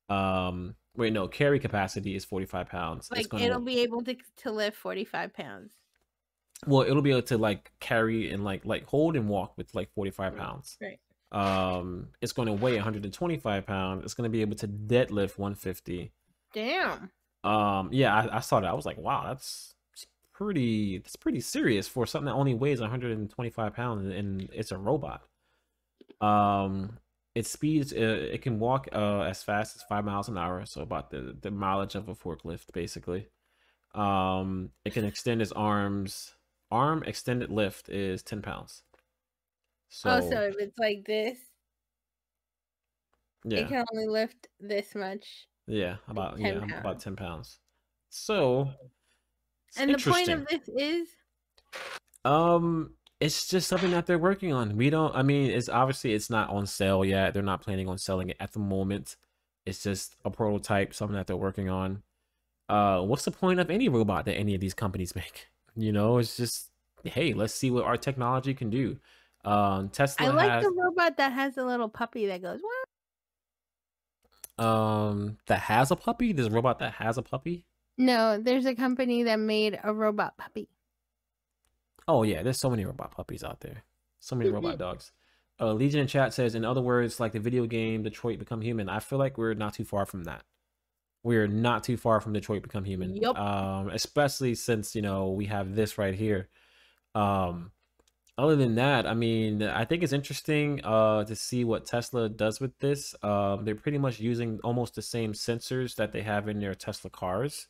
[0.09, 3.11] Um, wait, no, carry capacity is forty five pounds.
[3.11, 5.73] Like it'll be able to to lift forty five pounds.
[6.67, 9.93] Well, it'll be able to like carry and like like hold and walk with like
[9.95, 10.77] forty five pounds.
[10.81, 10.99] Right.
[11.35, 14.05] Um, it's going to weigh 125 pounds.
[14.05, 16.13] It's going to be able to deadlift 150.
[16.53, 17.11] Damn.
[17.43, 18.71] Um, yeah, I, I saw that.
[18.71, 19.75] I was like, wow, that's
[20.33, 20.99] pretty.
[20.99, 25.23] That's pretty serious for something that only weighs 125 pounds and it's a robot.
[26.21, 26.99] Um,
[27.35, 27.93] its speeds.
[27.93, 31.37] Uh, it can walk uh as fast as five miles an hour, so about the
[31.41, 33.29] the mileage of a forklift, basically.
[33.95, 36.35] Um, it can extend its arms.
[36.71, 38.83] Arm extended lift is 10 pounds.
[39.89, 41.39] So, oh, so if it's like this,
[43.45, 45.47] yeah, it can only lift this much.
[45.69, 46.73] Yeah, about yeah, pounds.
[46.77, 47.61] about ten pounds.
[48.11, 48.71] So,
[49.77, 51.09] and the point of this is,
[52.25, 52.95] um,
[53.25, 54.77] it's just something that they're working on.
[54.77, 55.17] We don't.
[55.17, 57.33] I mean, it's obviously it's not on sale yet.
[57.33, 59.17] They're not planning on selling it at the moment.
[59.65, 62.03] It's just a prototype, something that they're working on.
[62.69, 65.49] Uh, what's the point of any robot that any of these companies make?
[65.75, 66.71] You know, it's just
[67.03, 68.99] hey, let's see what our technology can do.
[69.43, 70.27] Um, Tesla.
[70.27, 72.61] I like has, the robot that has a little puppy that goes.
[74.59, 74.67] What?
[74.67, 76.35] Um, that has a puppy.
[76.35, 77.65] There's a robot that has a puppy.
[77.97, 80.69] No, there's a company that made a robot puppy.
[82.07, 83.85] Oh yeah, there's so many robot puppies out there.
[84.21, 85.13] So many robot dogs.
[85.61, 88.89] Uh, Legion in chat says, in other words, like the video game Detroit Become Human.
[88.89, 90.43] I feel like we're not too far from that.
[91.23, 93.17] We're not too far from Detroit Become Human.
[93.17, 93.37] Yep.
[93.39, 96.49] Um, especially since you know we have this right here.
[97.15, 97.71] Um,
[98.37, 102.61] other than that, I mean, I think it's interesting uh, to see what Tesla does
[102.61, 103.15] with this.
[103.23, 107.11] Um, they're pretty much using almost the same sensors that they have in their Tesla
[107.11, 107.69] cars.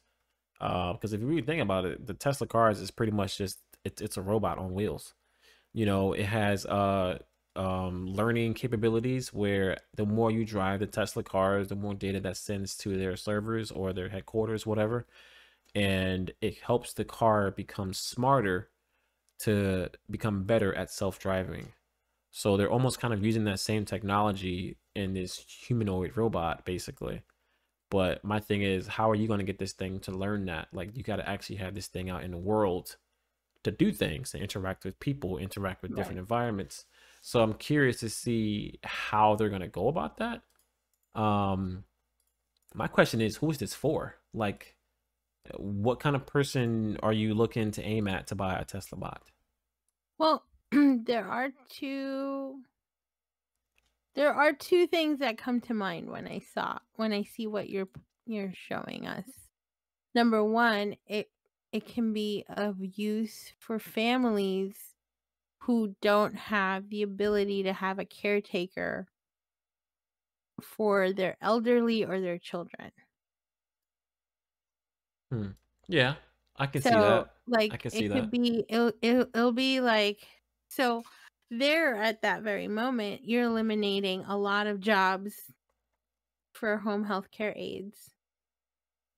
[0.58, 3.60] Because uh, if you really think about it, the Tesla cars is pretty much just
[3.84, 5.14] it's it's a robot on wheels.
[5.72, 7.18] You know, it has uh
[7.56, 12.36] um learning capabilities where the more you drive the Tesla cars, the more data that
[12.36, 15.06] sends to their servers or their headquarters, whatever,
[15.74, 18.70] and it helps the car become smarter
[19.40, 21.72] to become better at self-driving.
[22.30, 27.22] So they're almost kind of using that same technology in this humanoid robot, basically.
[27.90, 30.68] But my thing is, how are you going to get this thing to learn that?
[30.72, 32.96] Like, you got to actually have this thing out in the world
[33.64, 36.22] to do things, to interact with people, interact with different right.
[36.22, 36.84] environments.
[37.20, 40.42] So I'm curious to see how they're going to go about that.
[41.18, 41.84] Um,
[42.74, 44.16] my question is, who is this for?
[44.32, 44.76] Like,
[45.56, 49.22] what kind of person are you looking to aim at to buy a Tesla bot?
[50.18, 52.60] Well, there are two
[54.14, 57.68] there are two things that come to mind when I saw when I see what
[57.68, 57.88] you're
[58.26, 59.26] you're showing us.
[60.14, 61.28] Number one, it
[61.74, 64.96] it can be of use for families
[65.62, 69.08] who don't have the ability to have a caretaker
[70.60, 72.90] for their elderly or their children.
[75.30, 75.50] Hmm.
[75.88, 76.16] Yeah,
[76.56, 77.34] I can so, see that.
[77.46, 78.28] Like I can see it that.
[78.28, 80.26] could be it'll, it'll it'll be like
[80.68, 81.04] so
[81.50, 85.52] there at that very moment you're eliminating a lot of jobs
[86.54, 88.13] for home health care aides.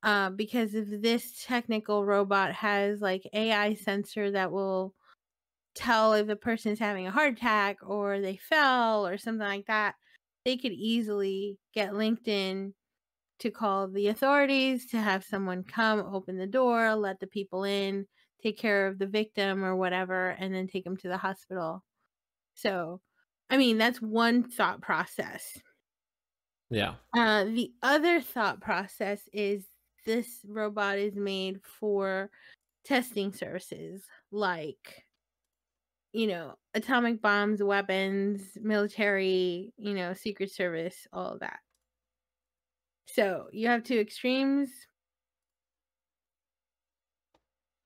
[0.07, 4.95] Uh, because if this technical robot has like AI sensor that will
[5.75, 9.67] tell if a person is having a heart attack or they fell or something like
[9.67, 9.97] that,
[10.45, 12.73] they could easily get LinkedIn
[13.41, 18.07] to call the authorities to have someone come open the door, let the people in,
[18.41, 21.83] take care of the victim or whatever, and then take them to the hospital.
[22.55, 23.01] So,
[23.51, 25.59] I mean, that's one thought process.
[26.71, 26.95] Yeah.
[27.13, 29.67] Uh, the other thought process is
[30.07, 32.31] this robot is made for
[32.85, 35.05] testing services like
[36.13, 41.59] you know atomic bombs weapons military you know secret service all of that
[43.07, 44.71] so you have two extremes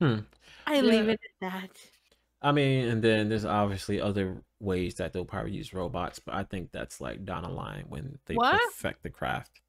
[0.00, 0.20] Hmm.
[0.66, 0.82] i Yeah.
[0.82, 1.90] leave it at that
[2.42, 6.44] I mean, and then there's obviously other ways that they'll probably use robots, but I
[6.44, 8.60] think that's like down the line when they What?
[8.60, 9.60] perfect the craft.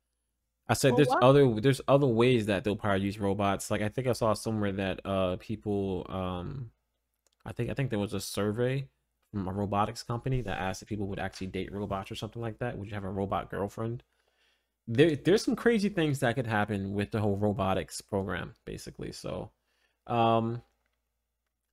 [0.70, 1.22] I said Well, there's what?
[1.22, 3.70] other there's other ways that they'll probably use robots.
[3.72, 6.72] Like I think I saw somewhere that uh people um
[7.46, 8.90] I think I think there was a survey
[9.32, 12.60] from a robotics company that asked if people would actually date robots or something like
[12.60, 12.78] that.
[12.78, 14.04] Would you have a robot girlfriend?
[14.88, 19.12] There there's some crazy things that could happen with the whole robotics program, basically.
[19.12, 19.52] So
[20.08, 20.62] um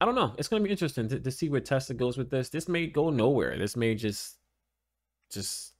[0.00, 0.34] I don't know.
[0.38, 2.48] It's gonna be interesting to, to see where Tesla goes with this.
[2.50, 3.58] This may go nowhere.
[3.58, 4.38] This may just
[5.30, 5.74] just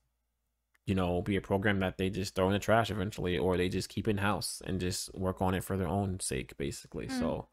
[0.89, 3.69] you know be a program that they just throw in the trash eventually, or they
[3.69, 7.07] just keep in house and just work on it for their own sake, basically.
[7.07, 7.19] Mm.
[7.19, 7.49] So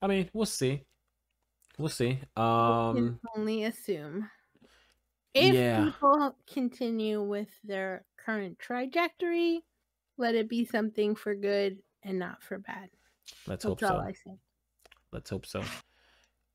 [0.00, 0.82] I mean, we'll see.
[1.78, 2.20] We'll see.
[2.36, 4.30] Um can only assume
[5.34, 5.84] if yeah.
[5.84, 9.62] people continue with their current trajectory
[10.18, 12.88] let it be something for good and not for bad
[13.46, 14.30] let's hope that's all so.
[14.30, 14.34] i
[15.12, 15.62] Let's hope so.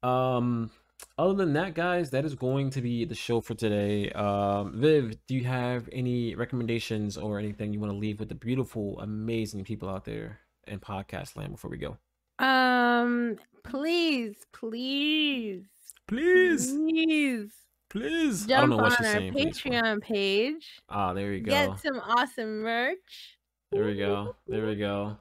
[0.08, 0.72] Um,
[1.18, 4.10] other than that, guys, that is going to be the show for today.
[4.12, 8.36] Um, Viv, do you have any recommendations or anything you want to leave with the
[8.36, 11.98] beautiful, amazing people out there in podcast land before we go?
[12.40, 15.66] Um, please, please,
[16.08, 17.52] Please, please
[17.92, 18.44] please.
[18.46, 19.34] I don't jump know on our saying.
[19.34, 20.82] Patreon page.
[20.90, 21.52] Ah, there we go.
[21.52, 23.38] Get some awesome merch.
[23.72, 24.36] There we go.
[24.48, 25.18] There we go.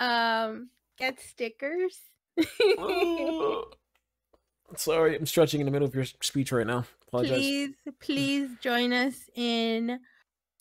[0.00, 1.98] Um, get stickers.
[2.78, 3.64] Oh,
[4.76, 6.84] sorry, I'm stretching in the middle of your speech right now.
[7.08, 7.38] Apologize.
[7.38, 9.98] please, please join us in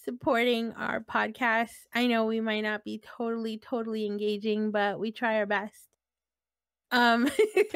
[0.03, 1.71] supporting our podcast.
[1.93, 5.89] I know we might not be totally, totally engaging, but we try our best.
[6.91, 7.29] Um,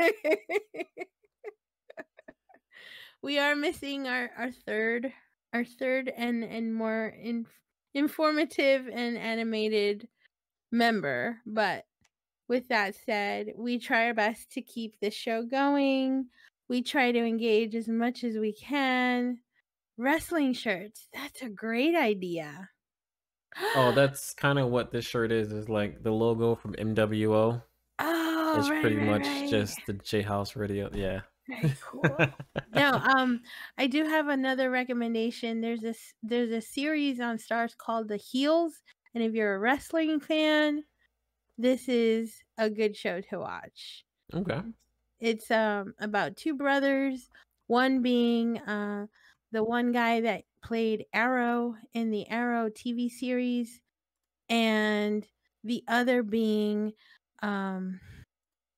[3.21, 5.11] we are missing our our third,
[5.53, 7.45] our third and and more in,
[7.93, 10.07] informative and animated
[10.71, 11.84] member, but
[12.51, 16.25] with that said, we try our best to keep the show going.
[16.67, 19.37] We try to engage as much as we can.
[19.97, 22.69] Wrestling shirts, that's a great idea.
[23.77, 25.53] Oh, that's kind of what this shirt is.
[25.53, 27.63] Is like the logo from MWO.
[27.99, 29.49] oh, It's right, pretty right, much right.
[29.49, 30.89] just the J House radio.
[30.93, 31.21] Yeah.
[31.47, 32.03] very cool.
[32.75, 33.39] no, um,
[33.77, 35.61] I do have another recommendation.
[35.61, 38.73] There's this there's a series on Starz called The Heels,
[39.15, 40.83] and if you're a wrestling fan,
[41.62, 44.03] this is a good show to watch.
[44.34, 44.62] okay.
[45.20, 47.30] It's um about two brothers,
[47.68, 49.05] one being uh
[49.51, 53.82] the one guy that played Arrow in the Arrow TV series
[54.49, 55.26] and
[55.64, 56.93] the other being
[57.43, 57.99] um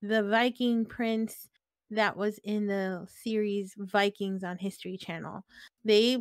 [0.01, 1.47] the Viking prince
[1.91, 5.45] that was in the series Vikings on History Channel.
[5.85, 6.17] They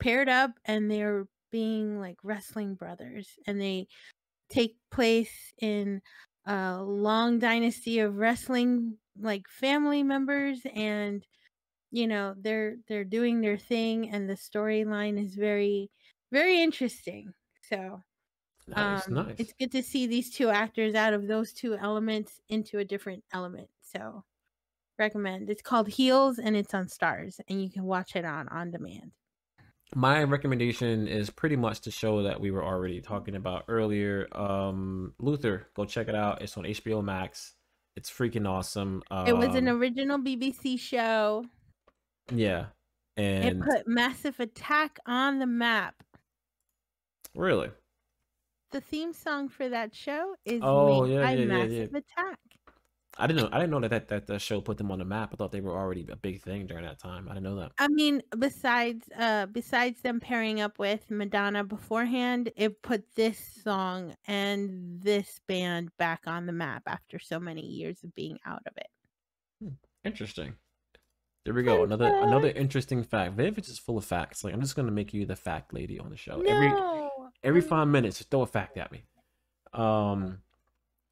[0.00, 3.88] paired up and they're being like wrestling brothers and they
[4.48, 6.02] take place in
[6.46, 11.26] a long dynasty of wrestling like family members and
[11.90, 15.90] you know they're they're doing their thing and the storyline is very
[16.32, 17.34] very interesting.
[17.62, 18.02] So
[18.68, 19.38] Nice, um nice.
[19.38, 23.24] it's good to see these two actors out of those two elements into a different
[23.32, 23.70] element.
[23.82, 24.24] So
[24.98, 25.50] recommend.
[25.50, 29.12] It's called heels and it's on Starz and you can watch it on on demand
[29.94, 34.26] My recommendation is pretty much the show that we were already talking about earlier.
[34.32, 36.42] Um, Luther, go check it out.
[36.42, 37.54] It's on HBO Max.
[37.96, 39.02] It's freaking awesome.
[39.10, 41.44] Um, it was an original bbc show
[42.32, 42.66] yeah,
[43.16, 45.96] and it put massive attack on the map
[47.34, 47.70] really,
[48.70, 51.66] the theme song for that show is Oh, made yeah, by yeah, yeah, yeah.
[51.66, 52.38] Massive Attack.
[53.20, 53.48] I didn't know.
[53.50, 55.30] I didn't know that, that that the show put them on the map.
[55.32, 57.26] I thought they were already a big thing during that time.
[57.28, 57.72] I didn't know that.
[57.78, 64.14] I mean, besides uh besides them pairing up with Madonna beforehand, it put this song
[64.28, 68.72] and this band back on the map after so many years of being out of
[68.76, 69.72] it.
[70.04, 70.54] Interesting.
[71.44, 71.82] There we go.
[71.82, 73.34] Another another interesting fact.
[73.34, 74.44] Viv is just full of facts.
[74.44, 76.40] Like I'm just gonna make you the fact lady on the show.
[76.42, 77.30] Every No.
[77.42, 79.02] every I'm- five minutes, just throw a fact at me.
[79.72, 80.38] Um,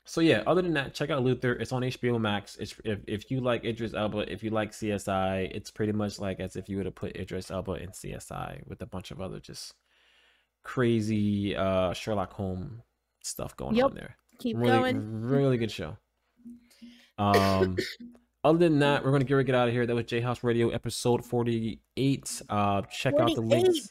[0.08, 1.52] so yeah, other than that, check out Luther.
[1.54, 2.56] It's on HBO Max.
[2.56, 6.38] It's if if you like Idris Elba, if you like CSI, it's pretty much like
[6.38, 9.40] as if you were to put Idris Elba in CSI with a bunch of other
[9.40, 9.74] just
[10.62, 12.82] crazy uh Sherlock Holmes
[13.20, 13.84] stuff going Yep.
[13.84, 14.16] on there.
[14.38, 15.22] Keep really, going.
[15.22, 15.96] really good show.
[17.18, 17.76] Um,
[18.44, 19.86] other than that, we're gonna get get out of here.
[19.86, 22.42] That was J House Radio episode forty eight.
[22.48, 23.90] Uh, check out the links.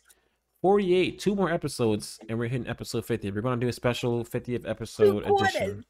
[0.61, 4.26] 48 two more episodes and we're hitting episode 50 we're going to do a special
[4.26, 5.86] 50th episode edition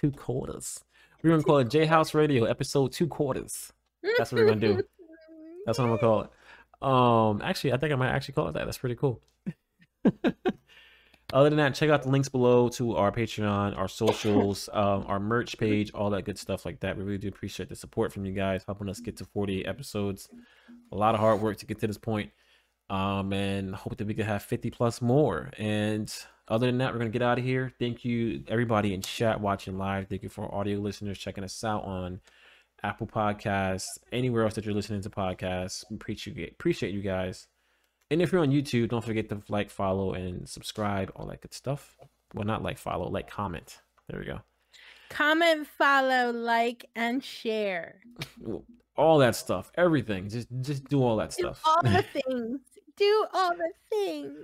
[0.00, 0.84] two quarters.
[1.22, 3.72] We're going to call it j house radio episode two quarters.
[4.16, 4.74] That's what we're gonna do.
[5.66, 6.30] that's what i'm going to call it.
[6.80, 8.64] Um actually i think i might actually call it that.
[8.64, 9.20] That's pretty cool.
[11.32, 15.20] Other than that check out the links below to our patreon our socials um, our
[15.20, 16.96] merch page all that good stuff like that.
[16.96, 20.28] We really do appreciate the support from you guys helping us get to 48 episodes.
[20.92, 22.30] A lot of hard work to get to this point.
[22.88, 25.50] Um and hope that we can have 50 plus more.
[25.58, 26.10] And
[26.48, 27.72] other than that we're gonna get out of here.
[27.78, 30.08] Thank you everybody in chat watching live.
[30.08, 32.20] Thank you for audio listeners checking us out on
[32.82, 35.84] apple podcasts anywhere else that you're listening to podcasts.
[35.90, 37.46] Appreciate appreciate you guys.
[38.10, 41.54] And if you're on youtube don't forget to like follow and subscribe all that good
[41.54, 41.96] stuff.
[42.34, 43.80] Well not like follow like comment.
[44.08, 44.40] There we go.
[45.10, 48.00] Comment, follow, like, and share.
[48.96, 49.72] all that stuff.
[49.74, 50.28] Everything.
[50.28, 51.62] Just just do all that Do stuff.
[51.64, 52.60] all the things.
[52.96, 54.36] Do all the things.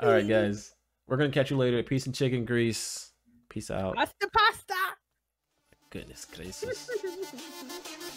[0.00, 0.74] all right guys
[1.08, 3.12] we're gonna catch you later peace and chicken grease
[3.48, 4.74] peace out Pasta, pasta.
[5.90, 6.88] goodness gracious.